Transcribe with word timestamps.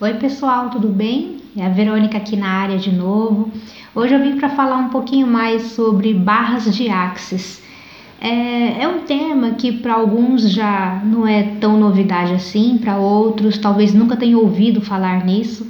Oi, 0.00 0.14
pessoal, 0.14 0.70
tudo 0.70 0.88
bem? 0.88 1.36
É 1.56 1.64
a 1.64 1.68
Verônica 1.68 2.18
aqui 2.18 2.34
na 2.34 2.48
área 2.48 2.76
de 2.76 2.90
novo. 2.90 3.52
Hoje 3.94 4.12
eu 4.12 4.20
vim 4.20 4.36
para 4.36 4.48
falar 4.48 4.76
um 4.76 4.88
pouquinho 4.88 5.24
mais 5.24 5.62
sobre 5.70 6.12
barras 6.12 6.74
de 6.74 6.88
axis. 6.88 7.62
É, 8.20 8.82
é 8.82 8.88
um 8.88 9.02
tema 9.02 9.52
que 9.52 9.70
para 9.70 9.94
alguns 9.94 10.50
já 10.50 11.00
não 11.04 11.24
é 11.24 11.44
tão 11.60 11.78
novidade 11.78 12.32
assim, 12.32 12.76
para 12.76 12.96
outros 12.96 13.56
talvez 13.56 13.94
nunca 13.94 14.16
tenham 14.16 14.40
ouvido 14.40 14.80
falar 14.80 15.24
nisso. 15.24 15.64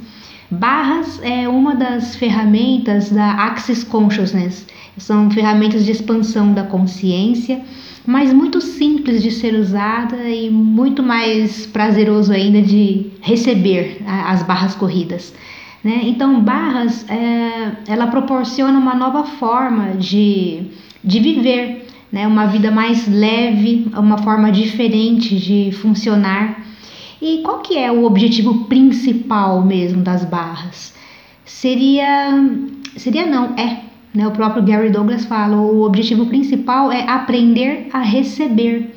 Barras 0.49 1.21
é 1.21 1.47
uma 1.47 1.75
das 1.75 2.15
ferramentas 2.15 3.11
da 3.11 3.31
Axis 3.31 3.83
Consciousness. 3.83 4.65
São 4.97 5.29
ferramentas 5.29 5.85
de 5.85 5.91
expansão 5.91 6.53
da 6.53 6.63
consciência 6.63 7.61
mas 8.05 8.31
muito 8.31 8.61
simples 8.61 9.23
de 9.23 9.31
ser 9.31 9.55
usada 9.55 10.29
e 10.29 10.49
muito 10.49 11.01
mais 11.01 11.65
prazeroso 11.65 12.31
ainda 12.31 12.61
de 12.61 13.07
receber 13.21 14.01
as 14.05 14.43
barras 14.43 14.75
corridas. 14.75 15.33
Né? 15.83 16.01
Então, 16.03 16.39
barras, 16.41 17.07
é, 17.09 17.71
ela 17.87 18.07
proporciona 18.07 18.77
uma 18.77 18.95
nova 18.95 19.23
forma 19.23 19.95
de, 19.97 20.67
de 21.03 21.19
viver, 21.19 21.87
né? 22.11 22.27
uma 22.27 22.45
vida 22.45 22.69
mais 22.69 23.07
leve, 23.07 23.87
uma 23.95 24.19
forma 24.19 24.51
diferente 24.51 25.35
de 25.35 25.71
funcionar. 25.71 26.63
E 27.21 27.39
qual 27.43 27.59
que 27.59 27.77
é 27.77 27.91
o 27.91 28.03
objetivo 28.03 28.65
principal 28.65 29.63
mesmo 29.63 30.03
das 30.03 30.23
barras? 30.25 30.93
Seria, 31.43 32.33
seria 32.97 33.25
não, 33.25 33.55
é 33.57 33.79
né? 34.15 34.25
O 34.25 34.31
próprio 34.31 34.63
Gary 34.63 34.89
Douglas 34.89 35.25
fala: 35.25 35.57
o 35.57 35.83
objetivo 35.83 36.25
principal 36.25 36.91
é 36.91 37.07
aprender 37.07 37.89
a 37.91 37.99
receber. 37.99 38.95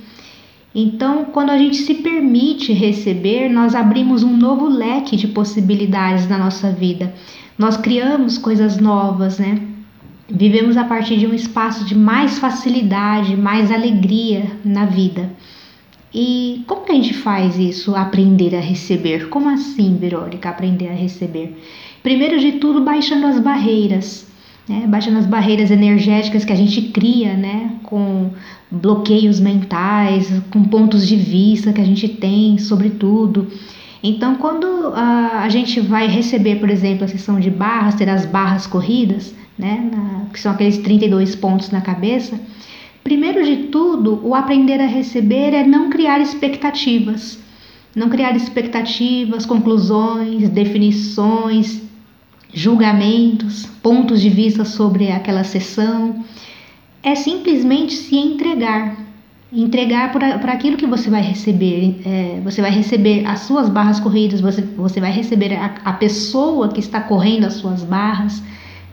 Então, 0.75 1.25
quando 1.27 1.51
a 1.51 1.59
gente 1.59 1.77
se 1.79 1.95
permite 1.95 2.73
receber, 2.73 3.49
nós 3.49 3.75
abrimos 3.75 4.23
um 4.23 4.37
novo 4.37 4.69
leque 4.69 5.17
de 5.17 5.27
possibilidades 5.27 6.29
na 6.29 6.39
nossa 6.39 6.71
vida. 6.71 7.13
Nós 7.59 7.77
criamos 7.77 8.39
coisas 8.39 8.79
novas, 8.79 9.39
né? 9.39 9.61
Vivemos 10.31 10.77
a 10.77 10.85
partir 10.85 11.17
de 11.17 11.27
um 11.27 11.35
espaço 11.35 11.85
de 11.85 11.97
mais 11.97 12.39
facilidade, 12.39 13.35
mais 13.35 13.73
alegria 13.73 14.45
na 14.65 14.85
vida. 14.85 15.31
E 16.15 16.63
como 16.67 16.85
que 16.85 16.93
a 16.93 16.95
gente 16.95 17.15
faz 17.15 17.59
isso? 17.59 17.97
Aprender 17.97 18.55
a 18.55 18.61
receber. 18.61 19.31
Como 19.31 19.49
assim, 19.49 19.97
Verônica, 19.97 20.49
aprender 20.49 20.89
a 20.89 20.95
receber? 20.95 21.59
Primeiro 22.03 22.39
de 22.39 22.53
tudo, 22.53 22.83
baixando 22.83 23.27
as 23.27 23.41
barreiras 23.41 24.29
né? 24.69 24.87
baixando 24.87 25.19
as 25.19 25.27
barreiras 25.27 25.71
energéticas 25.71 26.45
que 26.45 26.53
a 26.53 26.57
gente 26.57 26.83
cria, 26.83 27.35
né? 27.35 27.73
com 27.83 28.31
bloqueios 28.71 29.41
mentais, 29.41 30.31
com 30.51 30.63
pontos 30.65 31.07
de 31.07 31.17
vista 31.17 31.73
que 31.73 31.81
a 31.81 31.85
gente 31.85 32.09
tem 32.09 32.59
sobre 32.59 32.91
tudo. 32.91 33.49
Então, 34.03 34.37
quando 34.37 34.67
a, 34.95 35.43
a 35.43 35.49
gente 35.49 35.81
vai 35.81 36.07
receber, 36.07 36.57
por 36.57 36.71
exemplo, 36.71 37.05
a 37.05 37.09
sessão 37.09 37.41
de 37.41 37.51
barras, 37.51 37.95
ter 37.95 38.09
as 38.09 38.25
barras 38.25 38.67
corridas, 38.67 39.35
né? 39.59 39.91
Na, 39.91 40.27
que 40.33 40.39
são 40.39 40.53
aqueles 40.53 40.79
32 40.79 41.35
pontos 41.35 41.71
na 41.71 41.81
cabeça, 41.81 42.39
primeiro 43.03 43.45
de 43.45 43.69
tudo, 43.69 44.21
o 44.23 44.35
aprender 44.35 44.81
a 44.81 44.87
receber 44.87 45.53
é 45.53 45.67
não 45.67 45.91
criar 45.91 46.21
expectativas. 46.21 47.39
Não 47.97 48.09
criar 48.09 48.37
expectativas, 48.37 49.45
conclusões, 49.45 50.49
definições, 50.51 51.83
julgamentos, 52.53 53.67
pontos 53.83 54.21
de 54.21 54.29
vista 54.29 54.65
sobre 54.65 55.11
aquela 55.11 55.45
sessão. 55.45 56.25
É 57.03 57.15
simplesmente 57.15 57.95
se 57.95 58.17
entregar. 58.17 58.97
Entregar 59.53 60.13
para 60.13 60.53
aquilo 60.53 60.77
que 60.77 60.87
você 60.87 61.09
vai 61.09 61.23
receber. 61.23 62.01
É, 62.05 62.41
você 62.45 62.61
vai 62.61 62.71
receber 62.71 63.25
as 63.27 63.41
suas 63.41 63.69
barras 63.69 63.99
corridas, 63.99 64.41
você, 64.41 64.63
você 64.63 65.01
vai 65.01 65.11
receber 65.11 65.55
a, 65.55 65.75
a 65.85 65.93
pessoa 65.95 66.69
que 66.69 66.81
está 66.81 67.01
correndo 67.01 67.45
as 67.45 67.55
suas 67.55 67.83
barras. 67.83 68.43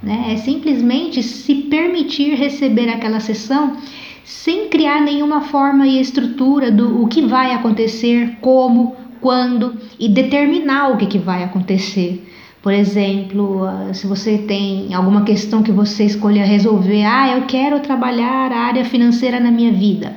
Né? 0.02 0.28
É 0.30 0.38
simplesmente 0.38 1.22
se 1.24 1.56
permitir 1.56 2.36
receber 2.36 2.90
aquela 2.90 3.20
sessão 3.20 3.78
sem 4.24 4.70
criar 4.70 5.02
nenhuma 5.02 5.42
forma 5.42 5.86
e 5.86 6.00
estrutura 6.00 6.72
do 6.72 7.04
o 7.04 7.08
que 7.08 7.22
vai 7.22 7.54
acontecer, 7.54 8.38
como, 8.42 8.96
quando 9.22 9.76
e 10.00 10.10
determinar 10.10 10.90
o 10.90 10.98
que, 10.98 11.06
que 11.06 11.20
vai 11.20 11.44
acontecer. 11.44 12.24
Por 12.66 12.74
exemplo, 12.74 13.64
ah, 13.64 13.94
se 13.94 14.08
você 14.08 14.40
tem 14.40 14.92
alguma 14.92 15.22
questão 15.22 15.62
que 15.62 15.72
você 15.72 16.04
escolha 16.04 16.44
resolver, 16.44 17.04
ah, 17.04 17.38
eu 17.38 17.44
quero 17.44 17.80
trabalhar 17.80 18.52
a 18.52 18.58
área 18.58 18.84
financeira 18.84 19.40
na 19.40 19.52
minha 19.52 19.72
vida. 19.72 20.16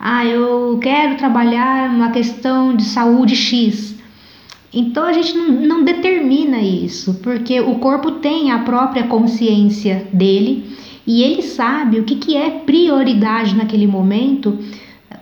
Ah, 0.00 0.26
eu 0.26 0.76
quero 0.82 1.16
trabalhar 1.16 1.88
uma 1.88 2.10
questão 2.10 2.74
de 2.74 2.82
saúde 2.82 3.36
X. 3.36 3.94
Então 4.72 5.04
a 5.04 5.12
gente 5.12 5.34
não, 5.34 5.50
não 5.50 5.84
determina 5.84 6.58
isso, 6.58 7.14
porque 7.22 7.60
o 7.60 7.76
corpo 7.76 8.10
tem 8.10 8.50
a 8.50 8.58
própria 8.58 9.04
consciência 9.04 10.08
dele 10.12 10.76
e 11.06 11.22
ele 11.22 11.42
sabe 11.42 12.00
o 12.00 12.02
que, 12.02 12.16
que 12.16 12.36
é 12.36 12.50
prioridade 12.50 13.54
naquele 13.54 13.86
momento 13.86 14.58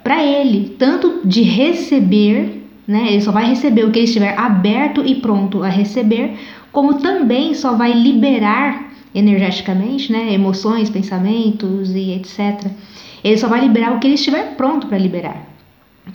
para 0.02 0.24
ele, 0.24 0.74
tanto 0.78 1.20
de 1.22 1.42
receber, 1.42 2.62
né? 2.88 3.08
Ele 3.10 3.20
só 3.20 3.30
vai 3.30 3.44
receber 3.44 3.84
o 3.84 3.90
que 3.90 3.98
ele 3.98 4.06
estiver 4.06 4.38
aberto 4.38 5.04
e 5.04 5.16
pronto 5.16 5.62
a 5.62 5.68
receber, 5.68 6.34
como 6.72 6.94
também 6.94 7.54
só 7.54 7.74
vai 7.74 7.92
liberar 7.92 8.92
energeticamente, 9.14 10.10
né, 10.10 10.32
emoções, 10.32 10.88
pensamentos 10.88 11.90
e 11.90 12.12
etc. 12.12 12.70
Ele 13.22 13.36
só 13.36 13.46
vai 13.46 13.60
liberar 13.60 13.94
o 13.94 14.00
que 14.00 14.06
ele 14.06 14.14
estiver 14.14 14.56
pronto 14.56 14.86
para 14.86 14.98
liberar. 14.98 15.46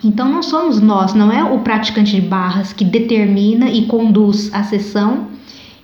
Então 0.04 0.28
não 0.30 0.44
somos 0.44 0.82
nós, 0.82 1.14
não 1.14 1.32
é 1.32 1.44
o 1.44 1.60
praticante 1.60 2.20
de 2.20 2.22
barras 2.22 2.74
que 2.74 2.84
determina 2.84 3.70
e 3.70 3.86
conduz 3.86 4.54
a 4.54 4.64
sessão 4.64 5.28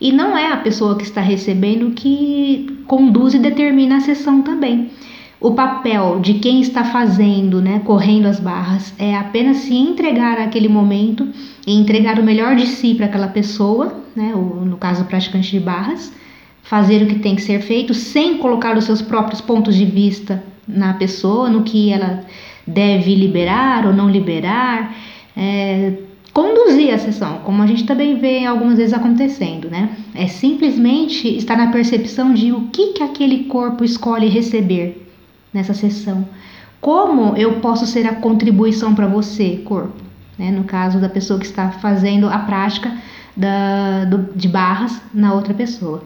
e 0.01 0.11
não 0.11 0.37
é 0.37 0.51
a 0.51 0.57
pessoa 0.57 0.97
que 0.97 1.03
está 1.03 1.21
recebendo 1.21 1.91
que 1.91 2.83
conduz 2.87 3.33
e 3.33 3.39
determina 3.39 3.97
a 3.97 4.01
sessão 4.01 4.41
também. 4.41 4.91
O 5.43 5.51
papel 5.51 6.21
de 6.21 6.35
quem 6.35 6.61
está 6.61 6.85
fazendo, 6.85 7.61
né, 7.61 7.81
correndo 7.83 8.27
as 8.27 8.39
barras, 8.39 8.93
é 8.97 9.13
apenas 9.13 9.57
se 9.57 9.75
entregar 9.75 10.39
àquele 10.39 10.69
momento 10.69 11.27
e 11.67 11.77
entregar 11.77 12.17
o 12.17 12.23
melhor 12.23 12.55
de 12.55 12.65
si 12.65 12.95
para 12.95 13.07
aquela 13.07 13.27
pessoa, 13.27 13.93
né, 14.15 14.31
o, 14.33 14.63
no 14.63 14.77
caso 14.77 15.03
o 15.03 15.05
praticante 15.05 15.51
de 15.51 15.59
barras, 15.59 16.13
fazer 16.61 17.03
o 17.03 17.07
que 17.07 17.19
tem 17.19 17.35
que 17.35 17.41
ser 17.41 17.59
feito 17.59 17.93
sem 17.93 18.37
colocar 18.37 18.77
os 18.77 18.85
seus 18.85 19.01
próprios 19.01 19.41
pontos 19.41 19.75
de 19.75 19.83
vista 19.83 20.41
na 20.65 20.93
pessoa, 20.93 21.49
no 21.49 21.63
que 21.63 21.91
ela 21.91 22.23
deve 22.65 23.13
liberar 23.13 23.85
ou 23.85 23.91
não 23.91 24.09
liberar, 24.09 24.95
é, 25.35 25.91
conduzir 26.31 26.93
a 26.93 26.97
sessão, 26.97 27.39
como 27.39 27.61
a 27.61 27.67
gente 27.67 27.83
também 27.83 28.15
vê 28.15 28.45
algumas 28.45 28.77
vezes 28.77 28.93
acontecendo, 28.93 29.69
né? 29.69 29.89
É 30.15 30.25
simplesmente 30.25 31.27
estar 31.35 31.57
na 31.57 31.69
percepção 31.69 32.33
de 32.33 32.53
o 32.53 32.69
que, 32.71 32.93
que 32.93 33.03
aquele 33.03 33.43
corpo 33.43 33.83
escolhe 33.83 34.29
receber 34.29 35.02
nessa 35.53 35.73
sessão. 35.73 36.27
Como 36.81 37.37
eu 37.37 37.59
posso 37.61 37.85
ser 37.85 38.05
a 38.07 38.15
contribuição 38.15 38.93
para 38.93 39.07
você, 39.07 39.61
corpo? 39.63 40.01
Né? 40.37 40.51
No 40.51 40.63
caso 40.63 40.99
da 40.99 41.07
pessoa 41.07 41.39
que 41.39 41.45
está 41.45 41.69
fazendo 41.71 42.27
a 42.27 42.39
prática 42.39 42.91
da, 43.35 44.05
do, 44.05 44.35
de 44.35 44.47
barras 44.47 45.01
na 45.13 45.33
outra 45.33 45.53
pessoa. 45.53 46.03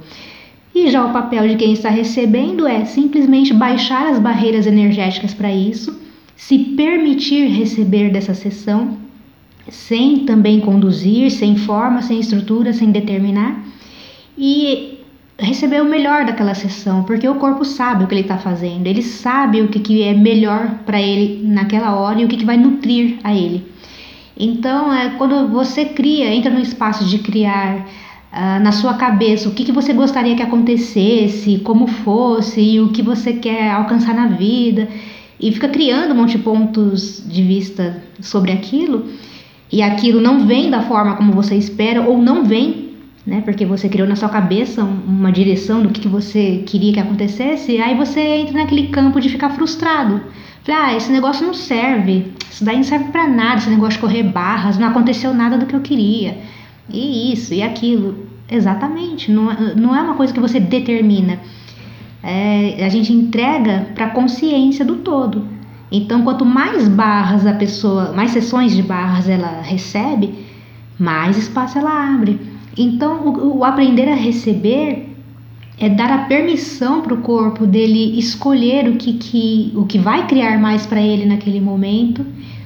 E 0.73 0.91
já 0.91 1.03
o 1.05 1.11
papel 1.11 1.47
de 1.47 1.55
quem 1.55 1.73
está 1.73 1.89
recebendo 1.89 2.67
é 2.67 2.85
simplesmente 2.85 3.53
baixar 3.53 4.09
as 4.09 4.19
barreiras 4.19 4.67
energéticas 4.67 5.33
para 5.33 5.51
isso, 5.51 5.99
se 6.35 6.59
permitir 6.59 7.47
receber 7.47 8.11
dessa 8.11 8.35
sessão, 8.35 8.97
sem 9.69 10.19
também 10.19 10.59
conduzir, 10.59 11.31
sem 11.31 11.57
forma, 11.57 12.01
sem 12.03 12.19
estrutura, 12.19 12.71
sem 12.73 12.91
determinar, 12.91 13.65
e 14.37 14.96
receber 15.39 15.81
o 15.81 15.85
melhor 15.85 16.25
daquela 16.25 16.55
sessão, 16.55 17.03
porque 17.03 17.27
o 17.27 17.35
corpo 17.35 17.63
sabe 17.63 18.03
o 18.03 18.07
que 18.07 18.13
ele 18.13 18.21
está 18.21 18.37
fazendo, 18.37 18.87
ele 18.87 19.03
sabe 19.03 19.61
o 19.61 19.67
que, 19.67 19.79
que 19.79 20.03
é 20.03 20.13
melhor 20.13 20.79
para 20.85 20.99
ele 20.99 21.47
naquela 21.47 21.95
hora 21.95 22.19
e 22.19 22.25
o 22.25 22.27
que, 22.27 22.37
que 22.37 22.45
vai 22.45 22.57
nutrir 22.57 23.19
a 23.23 23.33
ele. 23.35 23.65
Então, 24.35 24.91
é, 24.93 25.09
quando 25.17 25.47
você 25.47 25.85
cria, 25.85 26.33
entra 26.33 26.51
no 26.51 26.59
espaço 26.59 27.05
de 27.05 27.19
criar 27.19 27.77
uh, 27.77 28.63
na 28.63 28.71
sua 28.71 28.95
cabeça 28.95 29.49
o 29.49 29.51
que, 29.51 29.63
que 29.63 29.71
você 29.71 29.93
gostaria 29.93 30.35
que 30.35 30.43
acontecesse, 30.43 31.59
como 31.59 31.87
fosse 31.87 32.61
e 32.61 32.79
o 32.79 32.89
que 32.89 33.01
você 33.01 33.33
quer 33.33 33.71
alcançar 33.71 34.15
na 34.15 34.27
vida, 34.27 34.87
e 35.39 35.51
fica 35.51 35.69
criando 35.69 36.13
um 36.13 36.17
monte 36.17 36.37
de 36.37 36.43
pontos 36.43 37.23
de 37.27 37.43
vista 37.43 38.01
sobre 38.19 38.51
aquilo, 38.51 39.05
e 39.71 39.83
aquilo 39.83 40.19
não 40.19 40.47
vem 40.47 40.69
da 40.69 40.81
forma 40.81 41.15
como 41.15 41.31
você 41.31 41.55
espera 41.55 42.01
ou 42.01 42.17
não 42.17 42.43
vem 42.43 42.86
né? 43.27 43.41
Porque 43.41 43.65
você 43.65 43.89
criou 43.89 44.07
na 44.07 44.15
sua 44.15 44.29
cabeça 44.29 44.81
uma 44.81 45.31
direção 45.33 45.83
do 45.83 45.89
que, 45.89 45.99
que 45.99 46.07
você 46.07 46.63
queria 46.65 46.93
que 46.93 46.99
acontecesse, 47.01 47.77
aí 47.77 47.93
você 47.93 48.21
entra 48.21 48.53
naquele 48.53 48.87
campo 48.87 49.19
de 49.19 49.27
ficar 49.27 49.49
frustrado. 49.49 50.21
Fala, 50.63 50.87
ah, 50.87 50.95
esse 50.95 51.11
negócio 51.11 51.45
não 51.45 51.53
serve, 51.53 52.31
isso 52.49 52.63
daí 52.63 52.77
não 52.77 52.83
serve 52.83 53.11
para 53.11 53.27
nada, 53.27 53.57
esse 53.57 53.69
negócio 53.69 53.95
de 53.95 53.99
correr 53.99 54.23
barras, 54.23 54.77
não 54.77 54.87
aconteceu 54.87 55.33
nada 55.33 55.57
do 55.57 55.65
que 55.65 55.75
eu 55.75 55.81
queria. 55.81 56.37
E 56.89 57.33
isso, 57.33 57.53
e 57.53 57.61
aquilo. 57.61 58.27
Exatamente, 58.49 59.29
não, 59.29 59.51
é, 59.51 59.75
não 59.75 59.93
é 59.93 60.01
uma 60.01 60.13
coisa 60.13 60.33
que 60.33 60.39
você 60.39 60.57
determina. 60.57 61.39
É, 62.23 62.85
a 62.85 62.89
gente 62.89 63.11
entrega 63.11 63.89
para 63.93 64.05
a 64.05 64.09
consciência 64.09 64.85
do 64.85 64.97
todo. 64.97 65.45
Então, 65.91 66.21
quanto 66.21 66.45
mais 66.45 66.87
barras 66.87 67.45
a 67.45 67.53
pessoa, 67.53 68.13
mais 68.13 68.31
sessões 68.31 68.73
de 68.73 68.81
barras 68.81 69.27
ela 69.27 69.61
recebe, 69.61 70.33
mais 70.97 71.37
espaço 71.37 71.77
ela 71.77 72.13
abre. 72.13 72.56
Então, 72.77 73.27
o, 73.27 73.57
o 73.57 73.63
aprender 73.63 74.07
a 74.07 74.15
receber 74.15 75.09
é 75.79 75.89
dar 75.89 76.11
a 76.11 76.17
permissão 76.25 77.01
para 77.01 77.13
o 77.13 77.21
corpo 77.21 77.65
dele 77.65 78.17
escolher 78.17 78.89
o 78.89 78.95
que, 78.95 79.13
que, 79.13 79.71
o 79.75 79.85
que 79.85 79.97
vai 79.97 80.27
criar 80.27 80.59
mais 80.59 80.85
para 80.85 81.01
ele 81.01 81.25
naquele 81.25 81.61
momento, 81.61 82.25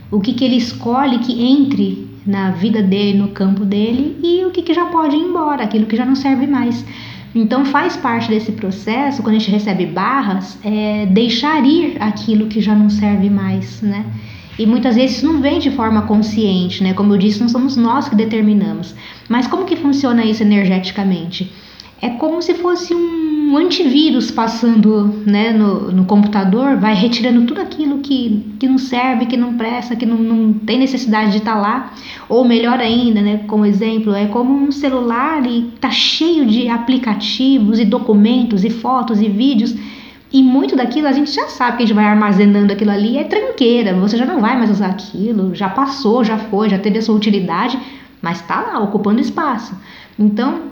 o 0.09 0.19
que, 0.19 0.33
que 0.33 0.45
ele 0.45 0.55
escolhe 0.55 1.19
que 1.19 1.43
entre 1.43 2.09
na 2.25 2.51
vida 2.51 2.81
dele, 2.81 3.17
no 3.17 3.29
campo 3.29 3.65
dele, 3.65 4.17
e 4.23 4.45
o 4.45 4.51
que, 4.51 4.61
que 4.61 4.73
já 4.73 4.85
pode 4.85 5.15
ir 5.15 5.19
embora, 5.19 5.63
aquilo 5.63 5.85
que 5.85 5.95
já 5.95 6.05
não 6.05 6.15
serve 6.15 6.47
mais. 6.47 6.85
Então 7.33 7.65
faz 7.65 7.95
parte 7.95 8.29
desse 8.29 8.51
processo, 8.51 9.23
quando 9.23 9.35
a 9.35 9.39
gente 9.39 9.51
recebe 9.51 9.85
barras, 9.85 10.57
é 10.63 11.05
deixar 11.05 11.65
ir 11.65 11.97
aquilo 11.99 12.47
que 12.47 12.61
já 12.61 12.75
não 12.75 12.89
serve 12.89 13.29
mais, 13.29 13.81
né? 13.81 14.05
E 14.59 14.65
muitas 14.65 14.95
vezes 14.95 15.23
não 15.23 15.41
vem 15.41 15.59
de 15.59 15.71
forma 15.71 16.03
consciente, 16.03 16.83
né? 16.83 16.93
Como 16.93 17.13
eu 17.13 17.17
disse, 17.17 17.39
não 17.39 17.47
somos 17.47 17.77
nós 17.77 18.09
que 18.09 18.15
determinamos. 18.15 18.93
Mas 19.31 19.47
como 19.47 19.63
que 19.63 19.77
funciona 19.77 20.25
isso 20.25 20.43
energeticamente? 20.43 21.49
É 22.01 22.09
como 22.09 22.41
se 22.41 22.53
fosse 22.55 22.93
um 22.93 23.55
antivírus 23.55 24.29
passando 24.29 25.23
né, 25.25 25.53
no, 25.53 25.89
no 25.89 26.03
computador, 26.03 26.75
vai 26.75 26.93
retirando 26.93 27.45
tudo 27.45 27.61
aquilo 27.61 27.99
que, 27.99 28.43
que 28.59 28.67
não 28.67 28.77
serve, 28.77 29.27
que 29.27 29.37
não 29.37 29.53
presta, 29.53 29.95
que 29.95 30.05
não, 30.05 30.17
não 30.17 30.51
tem 30.51 30.77
necessidade 30.77 31.31
de 31.31 31.37
estar 31.37 31.53
tá 31.53 31.61
lá. 31.61 31.93
Ou 32.27 32.43
melhor 32.43 32.77
ainda, 32.81 33.21
né, 33.21 33.37
como 33.47 33.65
exemplo, 33.65 34.13
é 34.13 34.25
como 34.25 34.53
um 34.53 34.69
celular 34.69 35.45
e 35.49 35.71
tá 35.79 35.91
cheio 35.91 36.45
de 36.45 36.67
aplicativos 36.67 37.79
e 37.79 37.85
documentos 37.85 38.65
e 38.65 38.69
fotos 38.69 39.21
e 39.21 39.29
vídeos. 39.29 39.73
E 40.33 40.43
muito 40.43 40.75
daquilo 40.75 41.07
a 41.07 41.13
gente 41.13 41.31
já 41.31 41.47
sabe 41.47 41.77
que 41.77 41.83
a 41.83 41.85
gente 41.85 41.95
vai 41.95 42.05
armazenando 42.05 42.73
aquilo 42.73 42.91
ali, 42.91 43.17
é 43.17 43.23
tranqueira, 43.23 43.93
você 43.93 44.17
já 44.17 44.25
não 44.25 44.41
vai 44.41 44.57
mais 44.57 44.69
usar 44.69 44.87
aquilo, 44.87 45.55
já 45.55 45.69
passou, 45.69 46.21
já 46.21 46.37
foi, 46.37 46.69
já 46.69 46.77
teve 46.77 46.99
a 46.99 47.01
sua 47.01 47.15
utilidade, 47.15 47.79
mas 48.21 48.39
está 48.41 48.61
lá 48.61 48.79
ocupando 48.79 49.19
espaço. 49.19 49.75
Então, 50.17 50.71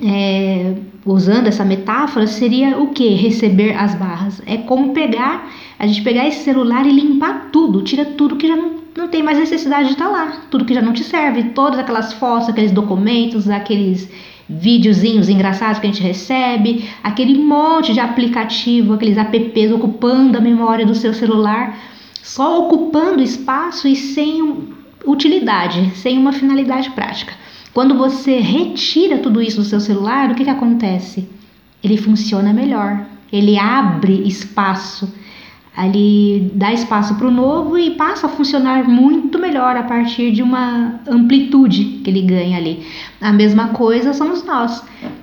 é, 0.00 0.74
usando 1.04 1.48
essa 1.48 1.64
metáfora, 1.64 2.26
seria 2.26 2.78
o 2.78 2.88
que? 2.88 3.08
Receber 3.14 3.72
as 3.76 3.94
barras. 3.94 4.40
É 4.46 4.56
como 4.58 4.92
pegar, 4.92 5.50
a 5.78 5.86
gente 5.86 6.02
pegar 6.02 6.26
esse 6.26 6.44
celular 6.44 6.86
e 6.86 6.92
limpar 6.92 7.48
tudo, 7.52 7.82
tira 7.82 8.04
tudo 8.04 8.36
que 8.36 8.46
já 8.46 8.56
não, 8.56 8.78
não 8.96 9.08
tem 9.08 9.22
mais 9.22 9.38
necessidade 9.38 9.88
de 9.88 9.92
estar 9.94 10.06
tá 10.06 10.10
lá, 10.10 10.42
tudo 10.50 10.64
que 10.64 10.74
já 10.74 10.82
não 10.82 10.92
te 10.92 11.04
serve, 11.04 11.50
todas 11.50 11.78
aquelas 11.78 12.12
fotos, 12.12 12.48
aqueles 12.48 12.72
documentos, 12.72 13.48
aqueles 13.48 14.08
videozinhos 14.48 15.28
engraçados 15.28 15.78
que 15.78 15.86
a 15.86 15.90
gente 15.90 16.02
recebe, 16.02 16.88
aquele 17.02 17.38
monte 17.38 17.92
de 17.92 18.00
aplicativo, 18.00 18.94
aqueles 18.94 19.18
apps 19.18 19.70
ocupando 19.72 20.38
a 20.38 20.40
memória 20.40 20.86
do 20.86 20.94
seu 20.94 21.12
celular, 21.12 21.76
só 22.22 22.64
ocupando 22.64 23.22
espaço 23.22 23.86
e 23.86 23.94
sem 23.94 24.77
utilidade, 25.10 25.92
sem 25.96 26.18
uma 26.18 26.32
finalidade 26.32 26.90
prática. 26.90 27.32
Quando 27.72 27.94
você 27.94 28.38
retira 28.38 29.18
tudo 29.18 29.40
isso 29.40 29.58
do 29.58 29.64
seu 29.64 29.80
celular, 29.80 30.30
o 30.30 30.34
que, 30.34 30.44
que 30.44 30.50
acontece? 30.50 31.28
Ele 31.82 31.96
funciona 31.96 32.52
melhor, 32.52 33.06
ele 33.32 33.58
abre 33.58 34.26
espaço, 34.26 35.12
ele 35.76 36.50
dá 36.54 36.72
espaço 36.72 37.14
para 37.14 37.28
o 37.28 37.30
novo 37.30 37.78
e 37.78 37.92
passa 37.92 38.26
a 38.26 38.30
funcionar 38.30 38.88
muito 38.88 39.38
melhor 39.38 39.76
a 39.76 39.84
partir 39.84 40.32
de 40.32 40.42
uma 40.42 41.00
amplitude 41.06 42.00
que 42.02 42.10
ele 42.10 42.22
ganha 42.22 42.56
ali. 42.56 42.84
A 43.20 43.32
mesma 43.32 43.68
coisa 43.68 44.12
somos 44.12 44.44
nós, 44.44 44.82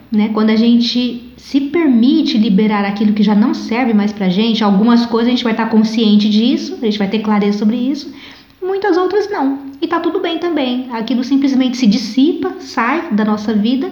né? 0.09 0.29
Quando 0.33 0.51
a 0.51 0.55
gente 0.55 1.33
se 1.35 1.59
permite 1.59 2.37
liberar 2.37 2.85
aquilo 2.85 3.13
que 3.13 3.21
já 3.21 3.35
não 3.35 3.53
serve 3.53 3.93
mais 3.93 4.13
para 4.13 4.29
gente, 4.29 4.63
algumas 4.63 5.05
coisas 5.05 5.27
a 5.27 5.31
gente 5.31 5.43
vai 5.43 5.53
estar 5.53 5.69
consciente 5.69 6.29
disso, 6.29 6.77
a 6.81 6.85
gente 6.85 6.97
vai 6.97 7.07
ter 7.09 7.19
clareza 7.19 7.59
sobre 7.59 7.75
isso, 7.75 8.13
muitas 8.65 8.97
outras 8.97 9.29
não. 9.29 9.59
E 9.81 9.87
tá 9.87 9.99
tudo 9.99 10.19
bem 10.19 10.39
também. 10.39 10.87
Aquilo 10.91 11.23
simplesmente 11.23 11.77
se 11.77 11.87
dissipa, 11.87 12.55
sai 12.59 13.11
da 13.11 13.23
nossa 13.23 13.53
vida, 13.53 13.91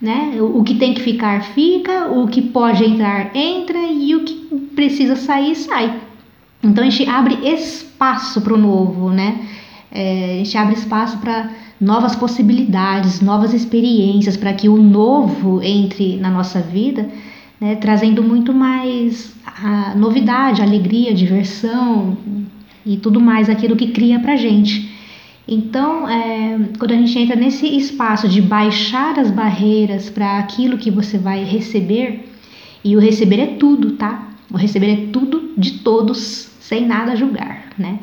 né? 0.00 0.38
O 0.40 0.62
que 0.62 0.74
tem 0.74 0.94
que 0.94 1.02
ficar 1.02 1.42
fica, 1.42 2.08
o 2.08 2.26
que 2.26 2.40
pode 2.40 2.84
entrar 2.84 3.34
entra 3.36 3.78
e 3.78 4.14
o 4.14 4.24
que 4.24 4.34
precisa 4.74 5.16
sair 5.16 5.54
sai. 5.54 6.00
Então 6.62 6.82
a 6.82 6.88
gente 6.90 7.08
abre 7.08 7.48
espaço 7.48 8.40
para 8.40 8.54
o 8.54 8.58
novo, 8.58 9.10
né? 9.10 9.46
É, 9.90 10.34
a 10.40 10.44
gente 10.44 10.56
abre 10.56 10.74
espaço 10.74 11.18
para 11.18 11.50
novas 11.80 12.16
possibilidades, 12.16 13.20
novas 13.20 13.54
experiências, 13.54 14.36
para 14.36 14.52
que 14.52 14.68
o 14.68 14.76
novo 14.76 15.62
entre 15.62 16.16
na 16.16 16.30
nossa 16.30 16.60
vida, 16.60 17.08
né? 17.60 17.76
trazendo 17.76 18.22
muito 18.22 18.52
mais 18.52 19.32
a 19.44 19.94
novidade, 19.94 20.60
alegria, 20.60 21.14
diversão, 21.14 22.16
e 22.88 22.96
tudo 22.96 23.20
mais 23.20 23.50
aquilo 23.50 23.76
que 23.76 23.88
cria 23.88 24.18
para 24.18 24.34
gente. 24.34 24.90
Então, 25.46 26.08
é, 26.08 26.58
quando 26.78 26.92
a 26.92 26.96
gente 26.96 27.18
entra 27.18 27.36
nesse 27.36 27.66
espaço 27.66 28.28
de 28.28 28.40
baixar 28.40 29.18
as 29.18 29.30
barreiras 29.30 30.10
para 30.10 30.38
aquilo 30.38 30.78
que 30.78 30.90
você 30.90 31.18
vai 31.18 31.44
receber, 31.44 32.28
e 32.82 32.96
o 32.96 33.00
receber 33.00 33.40
é 33.40 33.46
tudo, 33.46 33.92
tá? 33.92 34.28
O 34.50 34.56
receber 34.56 34.92
é 34.92 35.06
tudo 35.12 35.52
de 35.56 35.80
todos, 35.80 36.50
sem 36.60 36.86
nada 36.86 37.14
julgar, 37.14 37.64
né? 37.78 37.98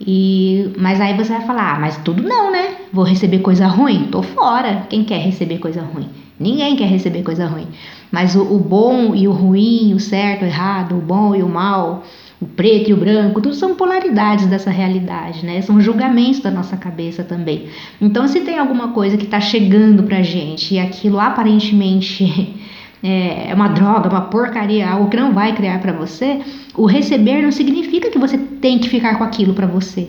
E, 0.00 0.70
mas 0.78 1.00
aí 1.00 1.14
você 1.14 1.32
vai 1.32 1.46
falar, 1.46 1.76
ah, 1.76 1.78
mas 1.78 1.98
tudo 1.98 2.22
não, 2.22 2.50
né? 2.50 2.76
Vou 2.92 3.04
receber 3.04 3.40
coisa 3.40 3.66
ruim? 3.66 4.08
Tô 4.10 4.22
fora. 4.22 4.86
Quem 4.88 5.04
quer 5.04 5.18
receber 5.18 5.58
coisa 5.58 5.82
ruim? 5.82 6.08
Ninguém 6.38 6.74
quer 6.76 6.86
receber 6.86 7.22
coisa 7.22 7.46
ruim. 7.46 7.66
Mas 8.10 8.34
o, 8.34 8.42
o 8.42 8.58
bom 8.58 9.14
e 9.14 9.28
o 9.28 9.32
ruim, 9.32 9.92
o 9.92 10.00
certo, 10.00 10.42
o 10.42 10.46
errado, 10.46 10.96
o 10.96 11.00
bom 11.00 11.34
e 11.34 11.42
o 11.42 11.48
mal, 11.48 12.02
o 12.40 12.46
preto 12.46 12.90
e 12.90 12.94
o 12.94 12.96
branco, 12.96 13.40
tudo 13.40 13.54
são 13.54 13.74
polaridades 13.74 14.46
dessa 14.46 14.70
realidade, 14.70 15.44
né? 15.44 15.60
São 15.60 15.78
julgamentos 15.78 16.40
da 16.40 16.50
nossa 16.50 16.74
cabeça 16.76 17.22
também. 17.22 17.66
Então, 18.00 18.26
se 18.26 18.40
tem 18.40 18.58
alguma 18.58 18.88
coisa 18.88 19.18
que 19.18 19.24
está 19.24 19.40
chegando 19.40 20.04
pra 20.04 20.22
gente 20.22 20.74
e 20.74 20.78
aquilo 20.78 21.20
aparentemente 21.20 22.56
é 23.04 23.52
uma 23.54 23.68
droga, 23.68 24.08
uma 24.08 24.22
porcaria, 24.22 24.88
algo 24.88 25.10
que 25.10 25.18
não 25.18 25.34
vai 25.34 25.54
criar 25.54 25.80
para 25.80 25.92
você, 25.92 26.40
o 26.74 26.86
receber 26.86 27.42
não 27.42 27.52
significa 27.52 28.10
que 28.10 28.18
você 28.18 28.38
tem 28.38 28.78
que 28.78 28.88
ficar 28.88 29.18
com 29.18 29.24
aquilo 29.24 29.52
para 29.52 29.66
você. 29.66 30.08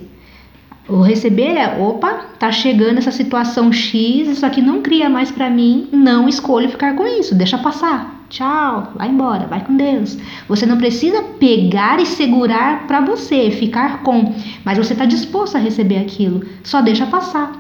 O 0.88 1.02
receber 1.02 1.58
é, 1.58 1.78
opa, 1.80 2.28
tá 2.40 2.50
chegando 2.50 2.98
essa 2.98 3.12
situação 3.12 3.74
X, 3.74 4.28
isso 4.28 4.46
aqui 4.46 4.62
não 4.62 4.82
cria 4.82 5.10
mais 5.10 5.32
para 5.32 5.50
mim, 5.50 5.90
não 5.92 6.30
escolho 6.30 6.70
ficar 6.70 6.96
com 6.96 7.06
isso, 7.06 7.36
deixa 7.36 7.58
passar. 7.58 8.21
Tchau, 8.32 8.94
vai 8.96 9.10
embora, 9.10 9.46
vai 9.46 9.60
com 9.60 9.76
Deus. 9.76 10.18
Você 10.48 10.66
não 10.66 10.78
precisa 10.78 11.22
pegar 11.38 12.00
e 12.00 12.06
segurar 12.06 12.88
para 12.88 13.02
você, 13.02 13.52
ficar 13.52 14.04
com, 14.04 14.34
mas 14.64 14.78
você 14.78 14.94
está 14.94 15.04
disposto 15.04 15.58
a 15.58 15.60
receber 15.60 15.98
aquilo. 15.98 16.42
Só 16.64 16.82
deixa 16.82 17.06
passar. 17.06 17.52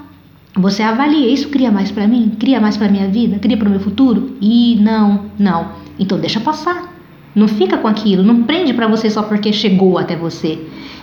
Você 0.56 0.81
avalia, 0.81 1.29
isso 1.29 1.50
cria 1.50 1.69
mais 1.69 1.91
para 1.91 2.07
mim? 2.07 2.38
Cria 2.39 2.62
mais 2.62 2.77
para 2.77 2.88
minha 2.88 3.09
vida? 3.09 3.38
Cria 3.38 3.57
para 3.57 3.67
o 3.67 3.69
meu 3.72 3.81
futuro? 3.81 4.38
E 4.39 4.77
não, 4.81 5.25
não. 5.38 5.74
Então 6.00 6.17
deixa 6.17 6.39
passar. 6.39 6.89
Não 7.36 7.50
fica 7.50 7.77
com 7.77 7.88
aquilo, 7.89 8.24
não 8.24 8.43
prende 8.43 8.74
para 8.74 8.88
você 8.88 9.10
só 9.10 9.24
porque 9.24 9.51
chegou 9.51 9.98
até 9.98 10.15
você. 10.15 10.57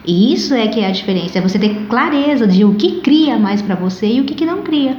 E 0.07 0.33
isso 0.33 0.55
é 0.55 0.67
que 0.69 0.81
é 0.81 0.87
a 0.87 0.93
diferença, 0.93 1.39
é 1.39 1.43
você 1.43 1.59
ter 1.59 1.87
clareza 1.89 2.47
de 2.47 2.65
o 2.65 2.75
que 2.75 3.03
cria 3.03 3.39
mais 3.39 3.61
para 3.61 3.75
você 3.75 4.07
e 4.15 4.21
o 4.23 4.25
que, 4.25 4.35
que 4.35 4.47
não 4.47 4.63
cria. 4.63 4.97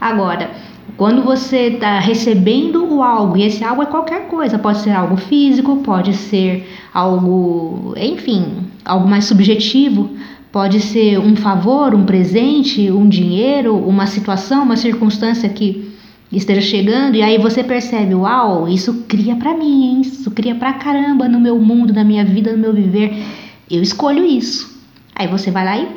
Agora, 0.00 0.50
quando 0.96 1.22
você 1.22 1.68
está 1.68 1.98
recebendo 1.98 3.02
algo, 3.02 3.36
e 3.36 3.42
esse 3.42 3.62
algo 3.62 3.82
é 3.82 3.86
qualquer 3.86 4.28
coisa, 4.28 4.58
pode 4.58 4.78
ser 4.78 4.90
algo 4.90 5.16
físico, 5.16 5.76
pode 5.78 6.14
ser 6.14 6.66
algo, 6.92 7.94
enfim, 7.96 8.44
algo 8.84 9.06
mais 9.06 9.26
subjetivo, 9.26 10.10
pode 10.50 10.80
ser 10.80 11.18
um 11.18 11.36
favor, 11.36 11.94
um 11.94 12.04
presente, 12.04 12.90
um 12.90 13.08
dinheiro, 13.08 13.76
uma 13.76 14.06
situação, 14.06 14.62
uma 14.62 14.76
circunstância 14.76 15.48
que 15.48 15.92
esteja 16.32 16.60
chegando 16.60 17.14
e 17.14 17.22
aí 17.22 17.38
você 17.38 17.62
percebe, 17.62 18.14
uau, 18.14 18.66
isso 18.68 19.04
cria 19.06 19.36
para 19.36 19.54
mim, 19.54 19.88
hein? 19.88 20.00
isso 20.00 20.30
cria 20.30 20.54
pra 20.54 20.72
caramba 20.72 21.28
no 21.28 21.38
meu 21.38 21.58
mundo, 21.58 21.92
na 21.92 22.04
minha 22.04 22.24
vida, 22.24 22.52
no 22.52 22.58
meu 22.58 22.72
viver. 22.72 23.22
Eu 23.70 23.82
escolho 23.82 24.24
isso. 24.24 24.80
Aí 25.14 25.28
você 25.28 25.50
vai 25.50 25.64
lá 25.64 25.78
e 25.78 25.88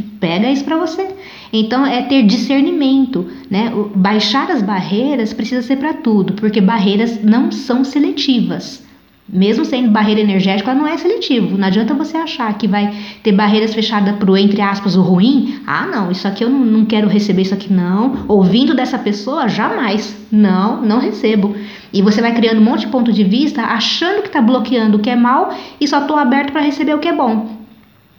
pega 0.00 0.50
isso 0.50 0.64
para 0.64 0.76
você. 0.76 1.08
Então 1.52 1.84
é 1.84 2.02
ter 2.02 2.22
discernimento, 2.22 3.26
né? 3.50 3.72
Baixar 3.94 4.50
as 4.50 4.62
barreiras 4.62 5.32
precisa 5.32 5.62
ser 5.62 5.76
para 5.76 5.92
tudo, 5.94 6.32
porque 6.34 6.60
barreiras 6.60 7.22
não 7.22 7.52
são 7.52 7.84
seletivas. 7.84 8.82
Mesmo 9.28 9.64
sendo 9.64 9.90
barreira 9.90 10.20
energética, 10.20 10.72
ela 10.72 10.80
não 10.80 10.86
é 10.86 10.98
seletivo. 10.98 11.56
Não 11.56 11.66
adianta 11.66 11.94
você 11.94 12.16
achar 12.16 12.52
que 12.58 12.66
vai 12.66 12.92
ter 13.22 13.32
barreiras 13.32 13.72
fechadas 13.72 14.16
para 14.16 14.30
o, 14.30 14.36
entre 14.36 14.60
aspas, 14.60 14.96
o 14.96 15.00
ruim. 15.00 15.60
Ah, 15.66 15.86
não, 15.86 16.10
isso 16.10 16.26
aqui 16.26 16.44
eu 16.44 16.50
não, 16.50 16.58
não 16.58 16.84
quero 16.84 17.08
receber 17.08 17.42
isso 17.42 17.54
aqui, 17.54 17.72
não. 17.72 18.26
Ouvindo 18.28 18.74
dessa 18.74 18.98
pessoa, 18.98 19.48
jamais. 19.48 20.14
Não, 20.30 20.82
não 20.82 20.98
recebo. 20.98 21.54
E 21.92 22.02
você 22.02 22.20
vai 22.20 22.34
criando 22.34 22.60
um 22.60 22.64
monte 22.64 22.80
de 22.80 22.88
ponto 22.88 23.12
de 23.12 23.22
vista, 23.22 23.62
achando 23.62 24.22
que 24.22 24.28
está 24.28 24.42
bloqueando 24.42 24.98
o 24.98 25.00
que 25.00 25.08
é 25.08 25.16
mal 25.16 25.56
e 25.80 25.86
só 25.86 26.00
estou 26.00 26.16
aberto 26.16 26.52
para 26.52 26.60
receber 26.60 26.94
o 26.94 26.98
que 26.98 27.08
é 27.08 27.14
bom. 27.14 27.56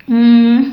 Hum, 0.10 0.72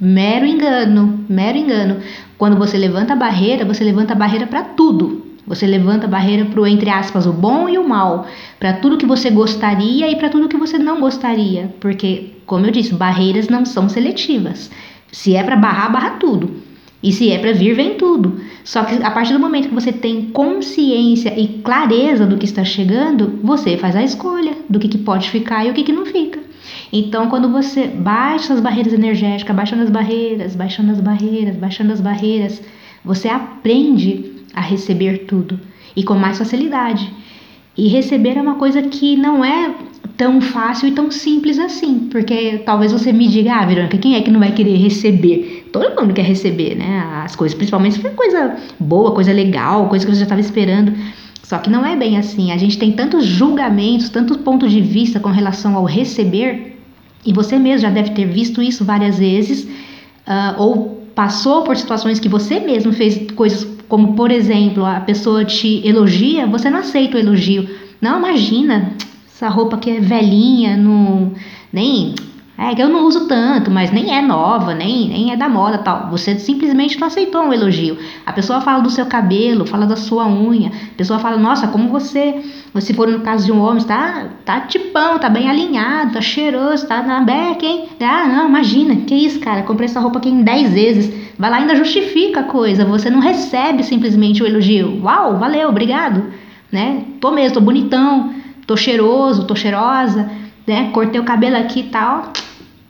Mero 0.00 0.46
engano, 0.46 1.24
mero 1.28 1.58
engano. 1.58 1.96
Quando 2.36 2.56
você 2.56 2.78
levanta 2.78 3.14
a 3.14 3.16
barreira, 3.16 3.64
você 3.64 3.82
levanta 3.82 4.12
a 4.12 4.16
barreira 4.16 4.46
para 4.46 4.62
tudo. 4.62 5.26
Você 5.44 5.66
levanta 5.66 6.06
a 6.06 6.08
barreira 6.08 6.44
para 6.44 6.60
o, 6.60 6.66
entre 6.66 6.90
aspas, 6.90 7.26
o 7.26 7.32
bom 7.32 7.68
e 7.68 7.78
o 7.78 7.88
mal, 7.88 8.26
para 8.60 8.74
tudo 8.74 8.98
que 8.98 9.06
você 9.06 9.30
gostaria 9.30 10.08
e 10.10 10.16
para 10.16 10.28
tudo 10.28 10.48
que 10.48 10.58
você 10.58 10.78
não 10.78 11.00
gostaria. 11.00 11.74
Porque, 11.80 12.34
como 12.44 12.66
eu 12.66 12.70
disse, 12.70 12.94
barreiras 12.94 13.48
não 13.48 13.64
são 13.64 13.88
seletivas. 13.88 14.70
Se 15.10 15.34
é 15.34 15.42
para 15.42 15.56
barrar, 15.56 15.90
barra 15.90 16.10
tudo. 16.10 16.50
E 17.02 17.12
se 17.12 17.30
é 17.30 17.38
para 17.38 17.52
vir, 17.52 17.74
vem 17.74 17.94
tudo. 17.94 18.40
Só 18.62 18.84
que 18.84 19.02
a 19.02 19.10
partir 19.10 19.32
do 19.32 19.40
momento 19.40 19.68
que 19.68 19.74
você 19.74 19.90
tem 19.90 20.26
consciência 20.26 21.32
e 21.38 21.60
clareza 21.62 22.26
do 22.26 22.36
que 22.36 22.44
está 22.44 22.64
chegando, 22.64 23.38
você 23.42 23.76
faz 23.78 23.96
a 23.96 24.02
escolha 24.02 24.52
do 24.68 24.78
que, 24.78 24.88
que 24.88 24.98
pode 24.98 25.30
ficar 25.30 25.64
e 25.64 25.70
o 25.70 25.74
que, 25.74 25.84
que 25.84 25.92
não 25.92 26.04
fica. 26.04 26.27
Então, 26.92 27.28
quando 27.28 27.50
você 27.50 27.86
baixa 27.86 28.54
as 28.54 28.60
barreiras 28.60 28.92
energéticas, 28.92 29.54
baixando 29.54 29.82
as 29.82 29.90
barreiras, 29.90 30.56
baixando 30.56 30.92
as 30.92 31.00
barreiras, 31.00 31.56
baixando 31.56 31.92
as 31.92 32.00
barreiras, 32.00 32.62
você 33.04 33.28
aprende 33.28 34.32
a 34.54 34.60
receber 34.60 35.26
tudo 35.26 35.60
e 35.94 36.02
com 36.02 36.14
mais 36.14 36.38
facilidade. 36.38 37.12
E 37.76 37.88
receber 37.88 38.36
é 38.36 38.42
uma 38.42 38.56
coisa 38.56 38.82
que 38.82 39.16
não 39.16 39.44
é 39.44 39.72
tão 40.16 40.40
fácil 40.40 40.88
e 40.88 40.92
tão 40.92 41.12
simples 41.12 41.60
assim, 41.60 42.08
porque 42.10 42.58
talvez 42.66 42.90
você 42.90 43.12
me 43.12 43.28
diga, 43.28 43.54
ah, 43.54 43.64
Verônica, 43.64 43.96
quem 43.98 44.16
é 44.16 44.20
que 44.20 44.30
não 44.32 44.40
vai 44.40 44.50
querer 44.50 44.76
receber? 44.76 45.68
Todo 45.72 46.00
mundo 46.00 46.12
quer 46.12 46.24
receber, 46.24 46.74
né? 46.74 47.22
As 47.24 47.36
coisas, 47.36 47.56
principalmente 47.56 47.94
se 47.94 48.00
for 48.00 48.10
coisa 48.12 48.56
boa, 48.80 49.12
coisa 49.12 49.32
legal, 49.32 49.88
coisa 49.88 50.04
que 50.04 50.10
você 50.10 50.18
já 50.18 50.24
estava 50.24 50.40
esperando. 50.40 50.92
Só 51.44 51.58
que 51.58 51.70
não 51.70 51.86
é 51.86 51.94
bem 51.94 52.18
assim. 52.18 52.50
A 52.50 52.58
gente 52.58 52.76
tem 52.78 52.92
tantos 52.92 53.24
julgamentos, 53.24 54.08
tantos 54.08 54.36
pontos 54.38 54.72
de 54.72 54.80
vista 54.80 55.20
com 55.20 55.30
relação 55.30 55.76
ao 55.76 55.84
receber, 55.84 56.77
e 57.24 57.32
você 57.32 57.58
mesmo 57.58 57.80
já 57.80 57.90
deve 57.90 58.10
ter 58.10 58.26
visto 58.26 58.62
isso 58.62 58.84
várias 58.84 59.18
vezes, 59.18 59.64
uh, 59.64 60.60
ou 60.60 61.06
passou 61.14 61.62
por 61.62 61.76
situações 61.76 62.20
que 62.20 62.28
você 62.28 62.60
mesmo 62.60 62.92
fez 62.92 63.30
coisas 63.32 63.66
como, 63.88 64.14
por 64.14 64.30
exemplo, 64.30 64.84
a 64.84 65.00
pessoa 65.00 65.44
te 65.44 65.86
elogia, 65.86 66.46
você 66.46 66.68
não 66.68 66.80
aceita 66.80 67.16
o 67.16 67.20
elogio. 67.20 67.68
Não, 68.00 68.18
imagina, 68.18 68.92
essa 69.26 69.48
roupa 69.48 69.78
que 69.78 69.90
é 69.90 69.98
velhinha, 69.98 70.76
não, 70.76 71.32
nem 71.72 72.14
é 72.58 72.74
que 72.74 72.82
eu 72.82 72.88
não 72.88 73.06
uso 73.06 73.28
tanto, 73.28 73.70
mas 73.70 73.92
nem 73.92 74.16
é 74.16 74.20
nova, 74.20 74.74
nem, 74.74 75.08
nem 75.08 75.32
é 75.32 75.36
da 75.36 75.48
moda 75.48 75.78
tal. 75.78 76.10
Você 76.10 76.38
simplesmente 76.38 76.98
não 76.98 77.06
aceitou 77.06 77.42
um 77.42 77.52
elogio. 77.52 77.96
A 78.26 78.32
pessoa 78.32 78.60
fala 78.60 78.82
do 78.82 78.90
seu 78.90 79.06
cabelo, 79.06 79.64
fala 79.64 79.86
da 79.86 79.94
sua 79.94 80.26
unha. 80.26 80.68
A 80.68 80.96
pessoa 80.96 81.18
fala, 81.18 81.36
nossa, 81.36 81.68
como 81.68 81.88
você, 81.88 82.42
se 82.80 82.92
for 82.94 83.06
no 83.08 83.20
caso 83.20 83.46
de 83.46 83.52
um 83.52 83.60
homem, 83.60 83.84
tá, 83.84 84.26
tá 84.44 84.60
tipão, 84.62 85.18
tá 85.18 85.28
bem 85.28 85.48
alinhado, 85.48 86.14
tá 86.14 86.20
cheiroso, 86.20 86.86
tá 86.86 87.02
na 87.02 87.20
beca, 87.20 87.64
hein? 87.64 87.88
Ah, 88.00 88.26
não, 88.26 88.48
imagina, 88.48 88.96
que 88.96 89.14
isso, 89.14 89.38
cara, 89.38 89.62
comprei 89.62 89.86
essa 89.86 90.00
roupa 90.00 90.18
aqui 90.18 90.28
em 90.28 90.42
10 90.42 90.72
vezes. 90.72 91.32
Vai 91.38 91.50
lá 91.50 91.58
ainda 91.58 91.76
justifica 91.76 92.40
a 92.40 92.44
coisa. 92.44 92.84
Você 92.84 93.08
não 93.08 93.20
recebe 93.20 93.84
simplesmente 93.84 94.42
o 94.42 94.46
elogio. 94.46 95.00
Uau, 95.02 95.38
valeu, 95.38 95.68
obrigado. 95.68 96.24
Né? 96.72 97.04
Tô 97.20 97.30
mesmo, 97.30 97.54
tô 97.54 97.60
bonitão 97.60 98.34
tô 98.68 98.76
cheiroso, 98.76 99.46
tô 99.46 99.56
cheirosa, 99.56 100.30
né? 100.66 100.90
Cortei 100.92 101.18
o 101.18 101.24
cabelo 101.24 101.56
aqui 101.56 101.80
e 101.80 101.84
tal, 101.84 102.30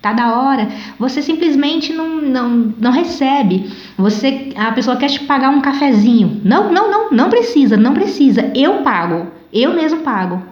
tá 0.01 0.13
da 0.13 0.39
hora. 0.39 0.69
Você 0.99 1.23
simplesmente 1.23 1.93
não, 1.93 2.21
não, 2.21 2.75
não 2.79 2.91
recebe. 2.91 3.71
Você, 3.97 4.53
a 4.57 4.73
pessoa 4.73 4.97
quer 4.97 5.09
te 5.09 5.21
pagar 5.21 5.51
um 5.51 5.61
cafezinho. 5.61 6.41
Não, 6.45 6.73
não, 6.73 6.91
não, 6.91 7.11
não 7.11 7.31
precisa, 7.31 7.77
não 7.77 7.95
precisa. 7.95 8.51
Eu 8.55 8.83
pago, 8.83 9.29
eu 9.53 9.75
mesmo 9.75 10.01
pago. 10.01 10.43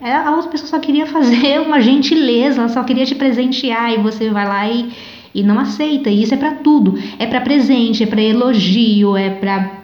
É, 0.00 0.12
a 0.12 0.30
outra 0.32 0.50
pessoa 0.50 0.68
só 0.68 0.78
queria 0.78 1.06
fazer 1.06 1.60
uma 1.64 1.80
gentileza, 1.80 2.60
ela 2.60 2.68
só 2.68 2.82
queria 2.82 3.06
te 3.06 3.14
presentear 3.14 3.92
e 3.92 3.98
você 3.98 4.30
vai 4.30 4.46
lá 4.46 4.68
e, 4.68 4.92
e 5.34 5.42
não 5.42 5.58
aceita. 5.58 6.10
E 6.10 6.22
isso 6.22 6.34
é 6.34 6.36
para 6.36 6.52
tudo. 6.52 6.98
É 7.18 7.26
para 7.26 7.40
presente, 7.40 8.02
é 8.02 8.06
para 8.06 8.20
elogio, 8.20 9.16
é 9.16 9.30
para 9.30 9.76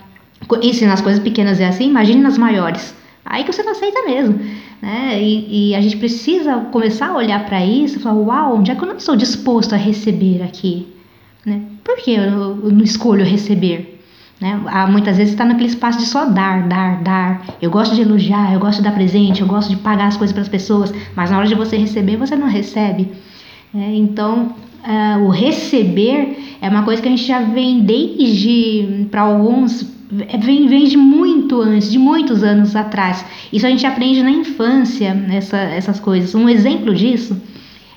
isso 0.60 0.84
nas 0.84 1.00
coisas 1.00 1.22
pequenas 1.22 1.60
é 1.60 1.66
assim, 1.66 1.88
imagine 1.88 2.20
nas 2.20 2.36
maiores. 2.36 2.94
Aí 3.24 3.44
que 3.44 3.52
você 3.52 3.62
não 3.62 3.72
aceita 3.72 4.02
mesmo. 4.04 4.38
Né? 4.80 5.22
E, 5.22 5.70
e 5.70 5.74
a 5.74 5.80
gente 5.80 5.96
precisa 5.96 6.56
começar 6.72 7.08
a 7.08 7.16
olhar 7.16 7.46
para 7.46 7.64
isso 7.64 7.98
e 7.98 8.02
falar: 8.02 8.20
uau, 8.20 8.56
onde 8.56 8.70
é 8.70 8.74
que 8.74 8.82
eu 8.82 8.88
não 8.88 8.96
estou 8.96 9.16
disposto 9.16 9.74
a 9.74 9.78
receber 9.78 10.42
aqui? 10.42 10.88
Né? 11.46 11.62
Por 11.84 11.96
que 11.98 12.12
eu, 12.12 12.56
não 12.56 12.82
escolho 12.82 13.24
receber? 13.24 14.00
Né? 14.40 14.60
Há, 14.66 14.88
muitas 14.88 15.16
vezes 15.16 15.32
está 15.32 15.44
naquele 15.44 15.68
espaço 15.68 16.00
de 16.00 16.06
só 16.06 16.24
dar, 16.24 16.66
dar, 16.66 17.00
dar. 17.00 17.46
Eu 17.62 17.70
gosto 17.70 17.94
de 17.94 18.02
elogiar, 18.02 18.52
eu 18.52 18.58
gosto 18.58 18.78
de 18.78 18.84
dar 18.84 18.92
presente, 18.92 19.40
eu 19.40 19.46
gosto 19.46 19.70
de 19.70 19.76
pagar 19.76 20.08
as 20.08 20.16
coisas 20.16 20.32
para 20.32 20.42
as 20.42 20.48
pessoas, 20.48 20.92
mas 21.14 21.30
na 21.30 21.38
hora 21.38 21.46
de 21.46 21.54
você 21.54 21.76
receber, 21.76 22.16
você 22.16 22.34
não 22.34 22.48
recebe. 22.48 23.08
É, 23.72 23.94
então, 23.94 24.54
uh, 24.84 25.24
o 25.24 25.28
receber 25.28 26.56
é 26.60 26.68
uma 26.68 26.82
coisa 26.82 27.00
que 27.00 27.06
a 27.06 27.10
gente 27.10 27.24
já 27.24 27.40
vem 27.40 27.80
desde, 27.82 29.06
para 29.10 29.22
alguns, 29.22 29.82
vem, 30.12 30.66
vem 30.66 30.84
de 30.84 30.96
muito 30.96 31.60
antes, 31.60 31.90
de 31.90 31.98
muitos 31.98 32.42
anos 32.42 32.76
atrás. 32.76 33.24
Isso 33.52 33.66
a 33.66 33.70
gente 33.70 33.86
aprende 33.86 34.22
na 34.22 34.30
infância, 34.30 35.16
essa, 35.32 35.56
essas 35.56 35.98
coisas. 35.98 36.34
Um 36.34 36.48
exemplo 36.48 36.94
disso 36.94 37.40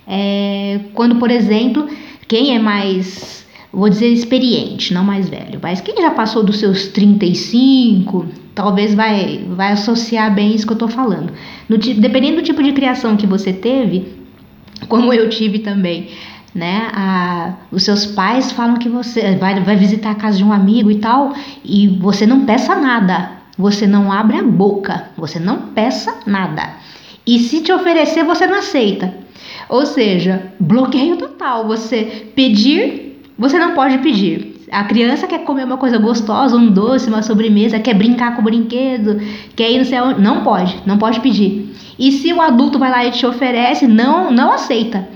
é 0.07 0.79
quando, 0.93 1.17
por 1.17 1.29
exemplo, 1.29 1.87
quem 2.27 2.55
é 2.55 2.59
mais, 2.59 3.45
vou 3.71 3.89
dizer, 3.89 4.07
experiente, 4.07 4.93
não 4.93 5.03
mais 5.03 5.27
velho, 5.27 5.59
mas 5.61 5.81
quem 5.81 5.97
já 5.97 6.11
passou 6.11 6.43
dos 6.43 6.57
seus 6.57 6.87
35, 6.87 8.25
talvez 8.53 8.93
vai, 8.93 9.43
vai 9.49 9.73
associar 9.73 10.33
bem 10.33 10.55
isso 10.55 10.65
que 10.65 10.71
eu 10.71 10.75
estou 10.75 10.87
falando. 10.87 11.33
No, 11.67 11.77
dependendo 11.77 12.37
do 12.37 12.43
tipo 12.43 12.63
de 12.63 12.71
criação 12.71 13.17
que 13.17 13.27
você 13.27 13.51
teve, 13.51 14.05
como 14.87 15.11
eu 15.11 15.29
tive 15.29 15.59
também, 15.59 16.09
né? 16.55 16.89
A, 16.93 17.53
os 17.69 17.83
seus 17.83 18.05
pais 18.05 18.53
falam 18.53 18.77
que 18.77 18.87
você 18.87 19.35
vai, 19.35 19.59
vai 19.59 19.75
visitar 19.75 20.11
a 20.11 20.15
casa 20.15 20.37
de 20.37 20.43
um 20.43 20.53
amigo 20.53 20.89
e 20.89 20.99
tal, 20.99 21.33
e 21.63 21.87
você 21.87 22.25
não 22.25 22.45
peça 22.45 22.73
nada, 22.75 23.31
você 23.57 23.85
não 23.85 24.09
abre 24.11 24.37
a 24.37 24.43
boca, 24.43 25.09
você 25.17 25.37
não 25.37 25.57
peça 25.73 26.15
nada. 26.25 26.69
E 27.27 27.39
se 27.39 27.61
te 27.61 27.73
oferecer, 27.73 28.23
você 28.23 28.47
não 28.47 28.59
aceita. 28.59 29.13
Ou 29.67 29.85
seja, 29.85 30.53
bloqueio 30.59 31.17
total. 31.17 31.67
Você 31.67 32.31
pedir, 32.35 33.21
você 33.37 33.57
não 33.57 33.73
pode 33.73 33.97
pedir. 33.97 34.55
A 34.71 34.83
criança 34.83 35.27
quer 35.27 35.39
comer 35.39 35.63
uma 35.63 35.77
coisa 35.77 35.97
gostosa, 35.97 36.55
um 36.55 36.67
doce, 36.71 37.09
uma 37.09 37.21
sobremesa, 37.21 37.79
quer 37.79 37.95
brincar 37.95 38.35
com 38.35 38.41
o 38.41 38.45
brinquedo, 38.45 39.19
quer 39.55 39.71
ir 39.71 39.79
no 39.79 39.85
céu, 39.85 40.19
não 40.19 40.43
pode, 40.43 40.75
não 40.85 40.97
pode 40.97 41.19
pedir. 41.19 41.73
E 41.97 42.11
se 42.11 42.31
o 42.33 42.41
adulto 42.41 42.77
vai 42.77 42.91
lá 42.91 43.05
e 43.05 43.11
te 43.11 43.25
oferece, 43.25 43.87
não, 43.87 44.31
não 44.31 44.51
aceita. 44.51 45.07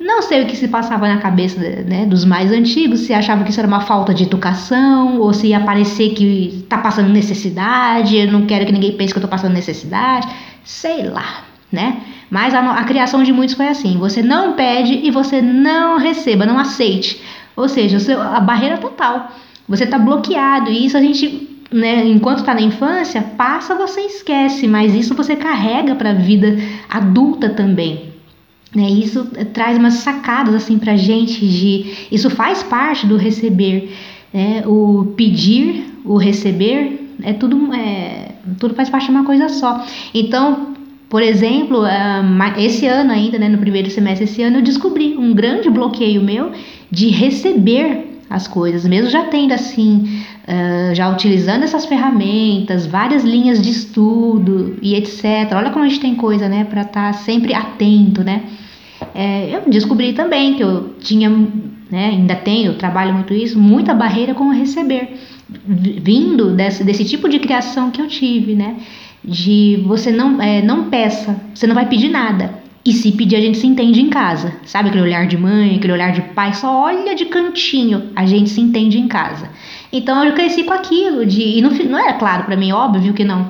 Não 0.00 0.22
sei 0.22 0.44
o 0.44 0.46
que 0.46 0.56
se 0.56 0.68
passava 0.68 1.08
na 1.08 1.18
cabeça 1.18 1.58
né, 1.58 2.06
dos 2.06 2.24
mais 2.24 2.52
antigos, 2.52 3.00
se 3.00 3.12
achava 3.12 3.42
que 3.42 3.50
isso 3.50 3.58
era 3.58 3.66
uma 3.66 3.80
falta 3.80 4.14
de 4.14 4.24
educação, 4.24 5.18
ou 5.18 5.32
se 5.32 5.48
ia 5.48 5.60
parecer 5.60 6.10
que 6.10 6.60
está 6.62 6.78
passando 6.78 7.08
necessidade, 7.08 8.16
eu 8.16 8.30
não 8.30 8.46
quero 8.46 8.64
que 8.64 8.72
ninguém 8.72 8.92
pense 8.92 9.12
que 9.12 9.18
eu 9.18 9.24
estou 9.24 9.30
passando 9.30 9.54
necessidade, 9.54 10.28
sei 10.64 11.02
lá, 11.08 11.42
né? 11.72 12.00
Mas 12.30 12.54
a, 12.54 12.60
a 12.60 12.84
criação 12.84 13.24
de 13.24 13.32
muitos 13.32 13.56
foi 13.56 13.66
assim: 13.66 13.98
você 13.98 14.22
não 14.22 14.52
pede 14.52 15.00
e 15.02 15.10
você 15.10 15.42
não 15.42 15.98
receba, 15.98 16.46
não 16.46 16.58
aceite. 16.58 17.20
Ou 17.56 17.68
seja, 17.68 17.98
seu, 17.98 18.22
a 18.22 18.38
barreira 18.38 18.78
total. 18.78 19.32
Você 19.68 19.84
está 19.84 19.98
bloqueado, 19.98 20.70
e 20.70 20.86
isso 20.86 20.96
a 20.96 21.00
gente 21.00 21.48
né, 21.70 22.06
enquanto 22.06 22.38
está 22.38 22.54
na 22.54 22.62
infância, 22.62 23.20
passa, 23.36 23.74
você 23.74 24.00
esquece, 24.02 24.66
mas 24.66 24.94
isso 24.94 25.14
você 25.14 25.36
carrega 25.36 25.94
para 25.94 26.10
a 26.10 26.14
vida 26.14 26.56
adulta 26.88 27.50
também. 27.50 28.07
Né? 28.74 28.88
Isso 28.90 29.26
traz 29.52 29.78
umas 29.78 29.94
sacadas 29.94 30.54
assim 30.54 30.78
para 30.78 30.96
gente 30.96 31.46
de 31.46 32.08
isso 32.12 32.28
faz 32.28 32.62
parte 32.62 33.06
do 33.06 33.16
receber, 33.16 33.90
né? 34.32 34.62
o 34.66 35.14
pedir, 35.16 35.86
o 36.04 36.16
receber 36.18 37.08
é 37.22 37.32
tudo 37.32 37.72
é, 37.74 38.32
tudo 38.58 38.74
faz 38.74 38.90
parte 38.90 39.06
de 39.06 39.10
uma 39.10 39.24
coisa 39.24 39.48
só. 39.48 39.84
Então, 40.14 40.74
por 41.08 41.22
exemplo, 41.22 41.84
esse 42.58 42.86
ano 42.86 43.12
ainda, 43.12 43.38
né, 43.38 43.48
no 43.48 43.58
primeiro 43.58 43.90
semestre 43.90 44.24
esse 44.24 44.42
ano, 44.42 44.58
eu 44.58 44.62
descobri 44.62 45.16
um 45.16 45.32
grande 45.32 45.70
bloqueio 45.70 46.22
meu 46.22 46.52
de 46.90 47.08
receber 47.08 48.20
as 48.28 48.46
coisas, 48.46 48.86
mesmo 48.86 49.08
já 49.08 49.24
tendo 49.24 49.52
assim, 49.52 50.22
uh, 50.48 50.94
já 50.94 51.10
utilizando 51.10 51.62
essas 51.62 51.84
ferramentas, 51.84 52.86
várias 52.86 53.22
linhas 53.22 53.60
de 53.60 53.70
estudo 53.70 54.76
e 54.80 54.94
etc. 54.94 55.52
Olha 55.54 55.70
como 55.70 55.84
a 55.84 55.88
gente 55.88 56.00
tem 56.00 56.14
coisa, 56.14 56.48
né, 56.48 56.64
para 56.64 56.82
estar 56.82 57.12
tá 57.12 57.12
sempre 57.12 57.52
atento, 57.54 58.24
né? 58.24 58.42
É, 59.14 59.54
eu 59.54 59.70
descobri 59.70 60.12
também 60.12 60.54
que 60.54 60.62
eu 60.62 60.94
tinha, 61.00 61.30
né, 61.30 62.08
ainda 62.08 62.34
tenho, 62.34 62.74
trabalho 62.74 63.14
muito 63.14 63.32
isso, 63.32 63.58
muita 63.58 63.94
barreira 63.94 64.34
com 64.34 64.50
receber, 64.50 65.16
vindo 65.48 66.50
desse, 66.50 66.82
desse 66.82 67.04
tipo 67.04 67.28
de 67.28 67.38
criação 67.38 67.90
que 67.90 68.00
eu 68.00 68.08
tive, 68.08 68.54
né? 68.54 68.76
De 69.24 69.82
você 69.86 70.10
não, 70.10 70.40
é, 70.40 70.62
não 70.62 70.88
peça, 70.88 71.40
você 71.54 71.66
não 71.66 71.74
vai 71.74 71.86
pedir 71.86 72.08
nada. 72.08 72.66
E 72.84 72.92
se 72.92 73.12
pedir, 73.12 73.36
a 73.36 73.40
gente 73.40 73.58
se 73.58 73.66
entende 73.66 74.00
em 74.00 74.08
casa. 74.08 74.54
Sabe 74.64 74.88
aquele 74.88 75.02
olhar 75.02 75.26
de 75.26 75.36
mãe, 75.36 75.76
aquele 75.76 75.92
olhar 75.92 76.12
de 76.12 76.22
pai, 76.22 76.54
só 76.54 76.84
olha 76.84 77.14
de 77.14 77.26
cantinho, 77.26 78.10
a 78.16 78.24
gente 78.24 78.48
se 78.48 78.60
entende 78.60 78.98
em 78.98 79.06
casa. 79.06 79.50
Então 79.92 80.24
eu 80.24 80.34
cresci 80.34 80.64
com 80.64 80.72
aquilo, 80.72 81.24
de, 81.24 81.58
e 81.58 81.62
não, 81.62 81.70
não 81.70 81.98
era 81.98 82.14
claro 82.14 82.44
para 82.44 82.56
mim, 82.56 82.72
óbvio 82.72 83.14
que 83.14 83.24
não, 83.24 83.48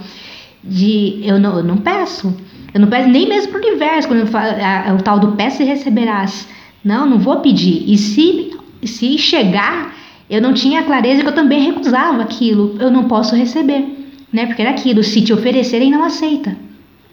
de 0.62 1.20
eu 1.24 1.38
não, 1.38 1.58
eu 1.58 1.64
não 1.64 1.78
peço. 1.78 2.34
Eu 2.72 2.80
não 2.80 2.88
peço 2.88 3.08
nem 3.08 3.28
mesmo 3.28 3.50
para 3.50 3.60
o 3.60 3.66
universo, 3.66 4.08
quando 4.08 4.26
falo, 4.26 4.54
a, 4.60 4.90
a, 4.90 4.94
o 4.94 5.02
tal 5.02 5.18
do 5.18 5.32
peça 5.32 5.62
e 5.62 5.66
receberás. 5.66 6.48
Não, 6.84 7.06
não 7.06 7.18
vou 7.18 7.40
pedir. 7.40 7.82
E 7.90 7.96
se, 7.96 8.52
se 8.84 9.18
chegar, 9.18 9.94
eu 10.28 10.40
não 10.40 10.52
tinha 10.52 10.82
clareza 10.82 11.22
que 11.22 11.28
eu 11.28 11.34
também 11.34 11.62
recusava 11.62 12.22
aquilo. 12.22 12.76
Eu 12.78 12.90
não 12.90 13.04
posso 13.04 13.34
receber, 13.34 13.84
né? 14.32 14.46
Porque 14.46 14.62
era 14.62 14.70
aquilo, 14.70 15.02
se 15.02 15.22
te 15.22 15.32
oferecerem, 15.32 15.90
não 15.90 16.04
aceita. 16.04 16.56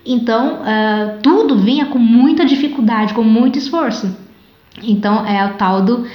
Então, 0.06 0.60
uh, 0.60 1.22
tudo 1.24 1.58
vinha 1.58 1.86
com 1.88 1.98
muita 1.98 2.46
dificuldade, 2.46 3.14
com 3.14 3.24
muito 3.24 3.58
esforço. 3.58 4.16
Então, 4.84 5.26
é 5.26 5.44
o 5.46 5.54
tal 5.54 5.82
do 5.82 6.06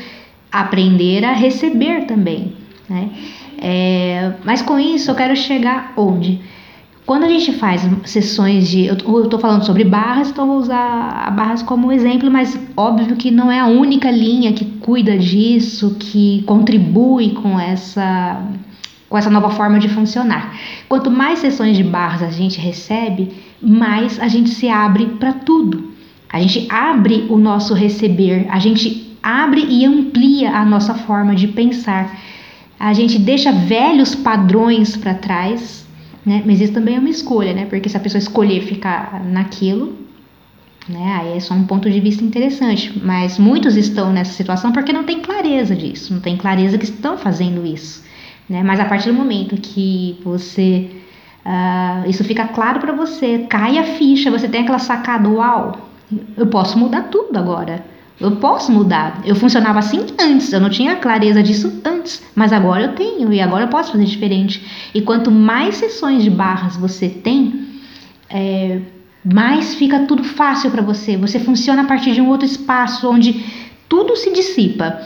aprender 0.52 1.25
a 1.25 1.33
receber 1.33 2.05
também. 2.05 2.60
Né? 2.90 3.11
É, 3.56 4.32
mas 4.44 4.61
com 4.61 4.76
isso 4.76 5.12
eu 5.12 5.14
quero 5.14 5.37
chegar 5.37 5.92
onde? 5.97 6.40
Quando 7.06 7.25
a 7.25 7.28
gente 7.28 7.52
faz 7.52 7.88
sessões 8.04 8.68
de. 8.68 8.87
Eu 8.87 8.94
estou 8.94 9.38
falando 9.38 9.64
sobre 9.64 9.85
barras, 9.85 10.30
então 10.30 10.47
vou 10.47 10.59
usar 10.59 11.25
a 11.26 11.30
barras 11.30 11.62
como 11.62 11.90
exemplo, 11.90 12.30
mas 12.30 12.59
óbvio 12.76 13.16
que 13.16 13.30
não 13.30 13.50
é 13.50 13.61
a 13.61 13.66
única 13.66 14.11
linha 14.11 14.52
que 14.52 14.64
cuida 14.64 15.16
disso, 15.16 15.97
que 15.99 16.42
contribui 16.47 17.30
com 17.30 17.59
essa, 17.59 18.42
com 19.09 19.16
essa 19.16 19.30
nova 19.30 19.50
forma 19.50 19.78
de 19.78 19.88
funcionar. 19.88 20.56
Quanto 20.88 21.11
mais 21.11 21.40
sessões 21.40 21.76
de 21.76 21.82
barras 21.85 22.23
a 22.23 22.30
gente 22.30 22.61
recebe, 22.61 23.32
mais 23.61 24.18
a 24.20 24.28
gente 24.28 24.50
se 24.50 24.68
abre 24.68 25.06
para 25.06 25.32
tudo. 25.32 25.92
A 26.32 26.40
gente 26.40 26.66
abre 26.70 27.26
o 27.28 27.37
nosso 27.37 27.75
receber, 27.75 28.47
a 28.50 28.59
gente 28.61 29.16
abre 29.23 29.66
e 29.68 29.85
amplia 29.85 30.56
a 30.56 30.64
nossa 30.64 30.94
forma 30.94 31.35
de 31.35 31.49
pensar. 31.49 32.16
A 32.80 32.92
gente 32.94 33.18
deixa 33.18 33.52
velhos 33.52 34.14
padrões 34.14 34.96
para 34.96 35.14
trás 35.14 35.80
né? 36.25 36.42
Mas 36.44 36.60
isso 36.60 36.72
também 36.72 36.96
é 36.96 36.99
uma 36.99 37.08
escolha, 37.08 37.52
né? 37.52 37.66
Porque 37.66 37.88
se 37.88 37.96
a 37.96 38.00
pessoa 38.00 38.18
escolher 38.18 38.62
ficar 38.62 39.25
naquilo, 39.25 39.96
né? 40.88 41.18
Aí 41.20 41.37
é 41.37 41.40
só 41.40 41.54
um 41.54 41.64
ponto 41.64 41.90
de 41.90 42.00
vista 42.00 42.22
interessante. 42.22 42.99
Mas 43.02 43.38
muitos 43.38 43.76
estão 43.76 44.12
nessa 44.12 44.32
situação 44.32 44.72
porque 44.72 44.92
não 44.92 45.04
tem 45.04 45.20
clareza 45.20 45.75
disso, 45.75 46.12
não 46.12 46.20
tem 46.20 46.37
clareza 46.37 46.78
que 46.78 46.84
estão 46.84 47.16
fazendo 47.16 47.66
isso, 47.66 48.04
né? 48.49 48.62
Mas 48.62 48.80
a 48.80 48.84
partir 48.84 49.10
do 49.10 49.14
momento 49.14 49.56
que 49.56 50.20
você 50.22 50.90
uh, 51.44 52.08
isso 52.08 52.22
fica 52.25 52.46
claro 52.49 52.80
para 52.80 52.92
você, 52.92 53.46
cai 53.49 53.78
a 53.78 53.84
ficha, 53.84 54.30
você 54.30 54.49
tem 54.49 54.62
aquela 54.62 54.78
sacada, 54.78 55.28
uau, 55.28 55.88
eu 56.37 56.46
posso 56.46 56.78
mudar 56.78 57.04
tudo 57.04 57.38
agora. 57.38 57.84
Eu 58.21 58.33
posso 58.33 58.71
mudar. 58.71 59.23
Eu 59.25 59.35
funcionava 59.35 59.79
assim 59.79 60.05
antes, 60.21 60.53
eu 60.53 60.61
não 60.61 60.69
tinha 60.69 60.97
clareza 60.97 61.43
disso 61.43 61.81
antes, 61.85 62.23
mas 62.35 62.53
agora 62.53 62.83
eu 62.83 62.93
tenho 62.93 63.33
e 63.33 63.41
agora 63.41 63.65
eu 63.65 63.69
posso 63.69 63.93
fazer 63.93 64.05
diferente. 64.05 64.91
E 64.95 65.00
quanto 65.00 65.31
mais 65.31 65.77
sessões 65.77 66.23
de 66.23 66.29
barras 66.29 66.77
você 66.77 67.09
tem, 67.09 67.67
é, 68.29 68.81
mais 69.25 69.75
fica 69.75 70.00
tudo 70.00 70.23
fácil 70.23 70.71
para 70.71 70.83
você. 70.83 71.17
Você 71.17 71.41
funciona 71.41 71.83
a 71.83 71.87
partir 71.87 72.12
de 72.12 72.21
um 72.21 72.29
outro 72.29 72.45
espaço 72.45 73.11
onde 73.11 73.43
tudo 73.89 74.15
se 74.15 74.31
dissipa. 74.33 75.00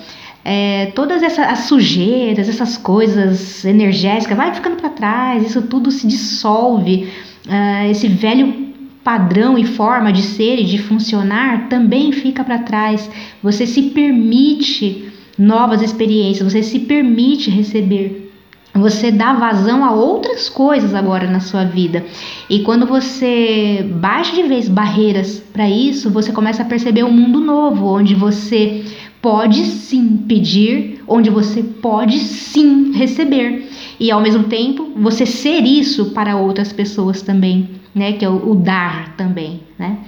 É, 0.45 0.93
todas 0.95 1.23
essas 1.23 1.47
as 1.47 1.59
sujeiras, 1.61 2.49
essas 2.49 2.77
coisas 2.77 3.65
energéticas, 3.65 4.37
vai 4.37 4.53
ficando 4.53 4.77
para 4.77 4.91
trás, 4.91 5.47
isso 5.47 5.63
tudo 5.63 5.91
se 5.91 6.07
dissolve. 6.07 7.09
Uh, 7.47 7.91
esse 7.91 8.09
velho 8.09 8.64
padrão 9.05 9.59
e 9.59 9.67
forma 9.67 10.11
de 10.11 10.23
ser 10.23 10.59
e 10.59 10.65
de 10.65 10.79
funcionar 10.79 11.69
também 11.69 12.11
fica 12.11 12.43
para 12.43 12.59
trás. 12.59 13.09
Você 13.43 13.67
se 13.67 13.83
permite 13.91 15.13
novas 15.39 15.83
experiências, 15.83 16.51
você 16.51 16.63
se 16.63 16.81
permite 16.81 17.51
receber. 17.51 18.33
Você 18.75 19.13
dá 19.13 19.33
vazão 19.35 19.85
a 19.85 19.93
outras 19.93 20.49
coisas 20.49 20.95
agora 20.95 21.31
na 21.31 21.39
sua 21.39 21.65
vida. 21.65 22.05
E 22.51 22.61
quando 22.61 22.87
você 22.87 23.87
baixa 23.89 24.35
de 24.35 24.43
vez 24.43 24.69
barreiras 24.69 25.39
para 25.53 25.71
isso, 25.71 26.11
você 26.11 26.33
começa 26.33 26.63
a 26.63 26.67
perceber 26.67 27.05
um 27.05 27.13
mundo 27.13 27.39
novo, 27.39 27.87
onde 27.87 28.17
você 28.17 28.85
pode 29.23 29.65
sim 29.65 30.17
pedir, 30.27 30.94
onde 31.07 31.31
você 31.31 31.63
pode 31.63 32.19
sim 32.19 32.93
receber. 32.93 33.69
E 33.99 34.11
ao 34.11 34.21
mesmo 34.21 34.45
tempo, 34.45 34.93
você 34.97 35.25
ser 35.25 35.61
isso 35.61 36.11
para 36.11 36.37
outras 36.37 36.73
pessoas 36.73 37.23
também 37.23 37.69
né? 37.95 38.13
Que 38.13 38.25
é 38.25 38.29
o, 38.29 38.51
o 38.51 38.55
dar 38.55 39.15
também, 39.17 39.61
né? 39.79 39.99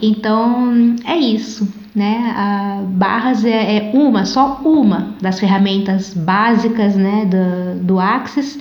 Então 0.00 0.96
é 1.04 1.16
isso, 1.16 1.68
né? 1.94 2.32
A 2.36 2.82
Barras 2.86 3.44
é, 3.44 3.76
é, 3.76 3.90
uma, 3.94 4.24
só 4.24 4.60
uma 4.64 5.14
das 5.20 5.38
ferramentas 5.38 6.14
básicas, 6.14 6.96
né? 6.96 7.26
Do, 7.26 7.84
do 7.84 8.00
Access 8.00 8.58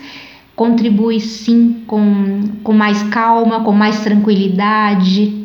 contribui 0.56 1.20
sim 1.20 1.84
com, 1.88 2.42
com 2.64 2.74
mais 2.74 3.02
calma, 3.04 3.62
com 3.62 3.72
mais 3.72 4.02
tranquilidade, 4.02 5.41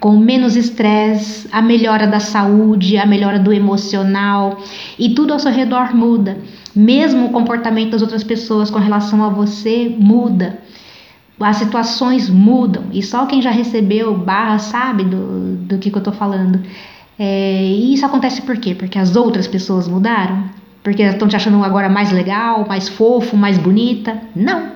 com 0.00 0.16
menos 0.16 0.56
estresse, 0.56 1.48
a 1.50 1.60
melhora 1.60 2.06
da 2.06 2.20
saúde, 2.20 2.98
a 2.98 3.06
melhora 3.06 3.38
do 3.38 3.52
emocional 3.52 4.58
e 4.98 5.10
tudo 5.10 5.32
ao 5.32 5.38
seu 5.38 5.52
redor 5.52 5.94
muda. 5.94 6.38
Mesmo 6.74 7.26
o 7.26 7.30
comportamento 7.30 7.92
das 7.92 8.02
outras 8.02 8.22
pessoas 8.22 8.70
com 8.70 8.78
relação 8.78 9.24
a 9.24 9.28
você 9.28 9.94
muda 9.98 10.58
as 11.46 11.56
situações 11.56 12.28
mudam 12.28 12.84
e 12.92 13.02
só 13.02 13.26
quem 13.26 13.40
já 13.40 13.50
recebeu 13.50 14.16
barra 14.16 14.58
sabe 14.58 15.04
do, 15.04 15.56
do 15.56 15.78
que, 15.78 15.90
que 15.90 15.96
eu 15.96 16.02
tô 16.02 16.12
falando. 16.12 16.60
É, 17.18 17.62
e 17.64 17.94
isso 17.94 18.04
acontece 18.04 18.42
por 18.42 18.56
quê? 18.56 18.74
Porque 18.74 18.98
as 18.98 19.16
outras 19.16 19.46
pessoas 19.46 19.88
mudaram? 19.88 20.44
Porque 20.82 21.02
estão 21.02 21.28
te 21.28 21.36
achando 21.36 21.62
agora 21.64 21.88
mais 21.88 22.10
legal, 22.12 22.66
mais 22.66 22.88
fofo, 22.88 23.36
mais 23.36 23.58
bonita? 23.58 24.20
Não. 24.34 24.72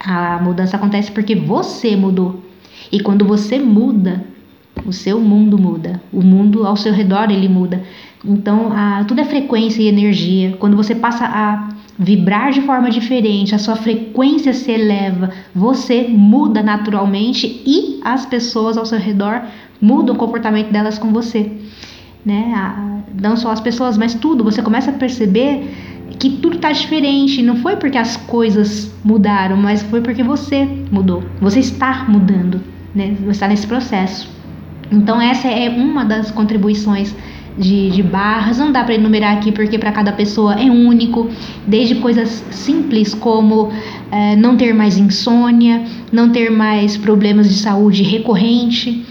A 0.00 0.38
mudança 0.42 0.76
acontece 0.76 1.10
porque 1.10 1.34
você 1.34 1.96
mudou. 1.96 2.42
E 2.92 3.00
quando 3.00 3.24
você 3.24 3.58
muda, 3.58 4.24
o 4.86 4.92
seu 4.92 5.20
mundo 5.20 5.58
muda. 5.58 6.00
O 6.12 6.22
mundo 6.22 6.66
ao 6.66 6.76
seu 6.76 6.92
redor 6.92 7.30
ele 7.30 7.48
muda. 7.48 7.82
Então, 8.24 8.72
a, 8.72 9.04
tudo 9.04 9.20
é 9.20 9.24
frequência 9.24 9.82
e 9.82 9.88
energia. 9.88 10.56
Quando 10.58 10.76
você 10.76 10.94
passa 10.94 11.24
a 11.24 11.68
vibrar 11.98 12.50
de 12.50 12.62
forma 12.62 12.90
diferente, 12.90 13.54
a 13.54 13.58
sua 13.58 13.76
frequência 13.76 14.52
se 14.52 14.70
eleva, 14.70 15.30
você 15.54 16.06
muda 16.08 16.62
naturalmente 16.62 17.62
e 17.66 18.00
as 18.02 18.24
pessoas 18.24 18.78
ao 18.78 18.86
seu 18.86 18.98
redor 18.98 19.42
mudam 19.80 20.14
o 20.14 20.18
comportamento 20.18 20.70
delas 20.70 20.98
com 20.98 21.12
você. 21.12 21.52
Né? 22.24 22.52
Não 23.20 23.36
só 23.36 23.50
as 23.50 23.60
pessoas, 23.60 23.96
mas 23.96 24.14
tudo. 24.14 24.44
Você 24.44 24.62
começa 24.62 24.90
a 24.90 24.94
perceber 24.94 25.68
que 26.18 26.30
tudo 26.30 26.56
está 26.56 26.72
diferente. 26.72 27.42
Não 27.42 27.56
foi 27.56 27.76
porque 27.76 27.98
as 27.98 28.16
coisas 28.16 28.94
mudaram, 29.04 29.56
mas 29.56 29.82
foi 29.82 30.00
porque 30.00 30.22
você 30.22 30.66
mudou. 30.90 31.22
Você 31.40 31.60
está 31.60 32.04
mudando, 32.08 32.60
né? 32.94 33.16
Você 33.20 33.30
está 33.30 33.48
nesse 33.48 33.66
processo. 33.66 34.39
Então 34.90 35.20
essa 35.20 35.48
é 35.48 35.68
uma 35.70 36.04
das 36.04 36.30
contribuições 36.30 37.14
de, 37.56 37.90
de 37.90 38.02
barras, 38.02 38.58
não 38.58 38.72
dá 38.72 38.82
para 38.82 38.94
enumerar 38.94 39.36
aqui 39.36 39.52
porque 39.52 39.78
para 39.78 39.92
cada 39.92 40.12
pessoa 40.12 40.54
é 40.54 40.70
único, 40.70 41.28
desde 41.66 41.96
coisas 41.96 42.44
simples 42.50 43.12
como 43.12 43.70
é, 44.10 44.36
não 44.36 44.56
ter 44.56 44.72
mais 44.72 44.96
insônia, 44.96 45.84
não 46.12 46.30
ter 46.30 46.50
mais 46.50 46.96
problemas 46.96 47.48
de 47.48 47.54
saúde 47.54 48.02
recorrente, 48.02 49.04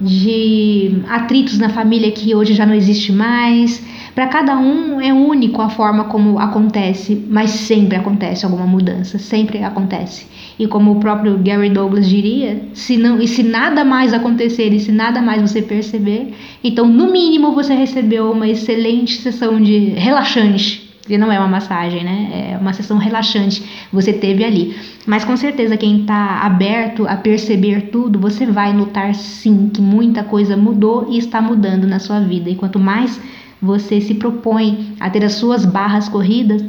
de 0.00 1.02
atritos 1.08 1.58
na 1.58 1.68
família 1.70 2.10
que 2.12 2.34
hoje 2.34 2.54
já 2.54 2.64
não 2.64 2.74
existe 2.74 3.10
mais. 3.10 3.82
Para 4.18 4.26
cada 4.26 4.58
um 4.58 5.00
é 5.00 5.12
único 5.12 5.62
a 5.62 5.68
forma 5.68 6.06
como 6.06 6.40
acontece, 6.40 7.24
mas 7.30 7.50
sempre 7.50 7.96
acontece 7.96 8.44
alguma 8.44 8.66
mudança, 8.66 9.16
sempre 9.16 9.62
acontece. 9.62 10.26
E 10.58 10.66
como 10.66 10.90
o 10.90 10.96
próprio 10.98 11.38
Gary 11.38 11.70
Douglas 11.70 12.08
diria, 12.08 12.62
se 12.74 12.96
não 12.96 13.20
e 13.22 13.28
se 13.28 13.44
nada 13.44 13.84
mais 13.84 14.12
acontecer 14.12 14.72
e 14.72 14.80
se 14.80 14.90
nada 14.90 15.22
mais 15.22 15.40
você 15.40 15.62
perceber, 15.62 16.34
então 16.64 16.88
no 16.88 17.12
mínimo 17.12 17.52
você 17.52 17.74
recebeu 17.74 18.32
uma 18.32 18.48
excelente 18.48 19.18
sessão 19.18 19.60
de 19.62 19.90
relaxante. 19.90 20.88
Que 21.06 21.16
não 21.16 21.30
é 21.30 21.38
uma 21.38 21.46
massagem, 21.46 22.02
né? 22.02 22.50
É 22.54 22.58
uma 22.58 22.72
sessão 22.72 22.98
relaxante 22.98 23.62
você 23.92 24.12
teve 24.12 24.44
ali. 24.44 24.74
Mas 25.06 25.24
com 25.24 25.36
certeza 25.36 25.76
quem 25.76 26.00
está 26.00 26.40
aberto 26.42 27.06
a 27.06 27.16
perceber 27.16 27.82
tudo, 27.92 28.18
você 28.18 28.44
vai 28.44 28.72
notar 28.72 29.14
sim 29.14 29.70
que 29.72 29.80
muita 29.80 30.24
coisa 30.24 30.56
mudou 30.56 31.06
e 31.08 31.18
está 31.18 31.40
mudando 31.40 31.86
na 31.86 32.00
sua 32.00 32.18
vida. 32.18 32.50
E 32.50 32.56
quanto 32.56 32.80
mais 32.80 33.18
você 33.60 34.00
se 34.00 34.14
propõe 34.14 34.94
a 35.00 35.10
ter 35.10 35.24
as 35.24 35.34
suas 35.34 35.64
barras 35.64 36.08
corridas, 36.08 36.64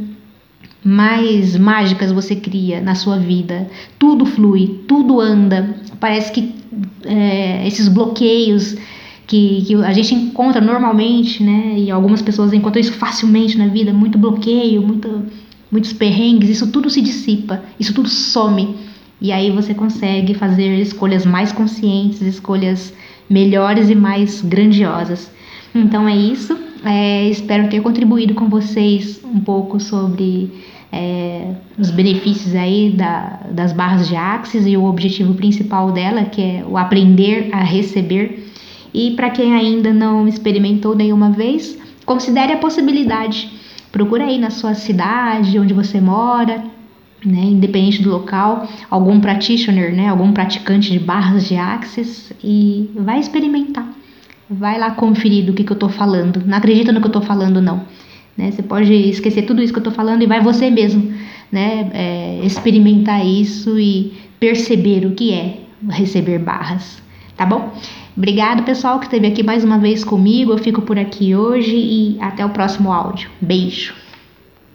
mais 0.84 1.58
mágicas 1.58 2.12
você 2.12 2.36
cria 2.36 2.82
na 2.82 2.96
sua 2.96 3.18
vida. 3.18 3.70
Tudo 3.98 4.26
flui, 4.26 4.82
tudo 4.88 5.20
anda. 5.20 5.76
Parece 6.00 6.32
que 6.32 6.56
é, 7.06 7.68
esses 7.68 7.88
bloqueios 7.88 8.76
que, 9.28 9.64
que, 9.66 9.76
a 9.76 9.94
gente 9.94 10.16
encontra 10.16 10.62
normalmente, 10.62 11.44
né? 11.44 11.76
E 11.78 11.92
algumas 11.92 12.22
pessoas 12.22 12.54
encontram 12.54 12.82
isso 12.82 12.94
facilmente 12.94 13.58
na 13.58 13.68
vida, 13.68 13.94
muito 13.94 14.18
bloqueio, 14.18 14.82
muito, 14.82 15.26
muitos 15.72 15.94
perrengues, 15.94 16.50
isso 16.50 16.72
tudo 16.72 16.90
se 16.90 17.02
dissipa, 17.02 17.62
isso 17.80 17.94
tudo 17.94 18.10
some. 18.10 18.76
E 19.22 19.32
aí 19.32 19.52
você 19.52 19.74
consegue 19.74 20.34
fazer 20.34 20.80
escolhas 20.80 21.26
mais 21.26 21.52
conscientes, 21.52 22.22
escolhas 22.22 22.94
melhores 23.30 23.90
e 23.90 23.96
mais 23.96 24.42
grandiosas. 24.42 25.30
Então 25.76 26.08
é 26.08 26.16
isso. 26.16 26.58
É, 26.84 27.28
espero 27.30 27.70
ter 27.70 27.82
contribuído 27.82 28.34
com 28.34 28.48
vocês 28.48 29.22
um 29.24 29.40
pouco 29.40 29.80
sobre 29.80 30.52
é, 30.92 31.54
os 31.78 31.92
benefícios 31.92 32.56
aí 32.56 32.92
da, 32.92 33.42
das 33.52 33.74
barras 33.74 34.08
de 34.08 34.16
Axis 34.16 34.66
e 34.66 34.78
o 34.78 34.86
objetivo 34.86 35.34
principal 35.34 35.92
dela, 35.92 36.24
que 36.26 36.42
é 36.42 36.64
o 36.66 36.78
aprender 36.78 37.50
a 37.52 37.62
receber. 37.62 38.48
E 38.94 39.12
para 39.12 39.30
quem 39.30 39.54
ainda 39.54 39.94
não 39.94 40.28
experimentou 40.28 40.96
nenhuma 40.96 41.30
vez, 41.30 41.78
considere 42.06 42.54
a 42.54 42.58
possibilidade. 42.58 43.52
Procura 43.92 44.26
aí 44.26 44.38
na 44.38 44.50
sua 44.50 44.74
cidade, 44.74 45.60
onde 45.60 45.74
você 45.74 46.00
mora, 46.00 46.64
né, 47.26 47.42
independente 47.42 48.02
do 48.02 48.10
local, 48.10 48.68
algum 48.90 49.20
practitioner, 49.20 49.94
né, 49.94 50.08
algum 50.08 50.32
praticante 50.32 50.92
de 50.92 51.00
barras 51.00 51.48
de 51.48 51.56
Axis 51.56 52.32
e 52.44 52.90
vai 52.96 53.20
experimentar. 53.20 53.99
Vai 54.50 54.80
lá 54.80 54.92
conferir 54.92 55.46
do 55.46 55.54
que, 55.54 55.64
que 55.64 55.72
eu 55.72 55.76
estou 55.76 55.90
falando. 55.90 56.44
Não 56.46 56.58
acredita 56.58 56.92
no 56.92 57.00
que 57.00 57.06
eu 57.06 57.10
estou 57.10 57.22
falando, 57.22 57.62
não. 57.62 57.86
Né? 58.38 58.52
Você 58.52 58.64
pode 58.64 58.94
esquecer 58.94 59.44
tudo 59.44 59.62
isso 59.62 59.72
que 59.72 59.80
eu 59.80 59.82
estou 59.82 59.94
falando 59.94 60.24
e 60.24 60.28
vai 60.28 60.42
você 60.42 60.70
mesmo 60.70 61.14
né? 61.52 61.90
É, 61.94 62.46
experimentar 62.46 63.26
isso 63.26 63.80
e 63.80 64.14
perceber 64.40 65.06
o 65.06 65.12
que 65.12 65.34
é 65.34 65.58
receber 65.90 66.40
barras, 66.40 67.02
tá 67.36 67.46
bom? 67.46 67.74
Obrigado, 68.16 68.64
pessoal, 68.64 69.00
que 69.00 69.06
esteve 69.06 69.28
aqui 69.28 69.44
mais 69.44 69.64
uma 69.64 69.78
vez 69.78 70.04
comigo. 70.04 70.52
Eu 70.52 70.58
fico 70.58 70.82
por 70.82 71.00
aqui 71.00 71.36
hoje 71.36 71.76
e 71.76 72.18
até 72.20 72.46
o 72.46 72.50
próximo 72.50 72.92
áudio. 72.92 73.30
Beijo! 73.40 74.09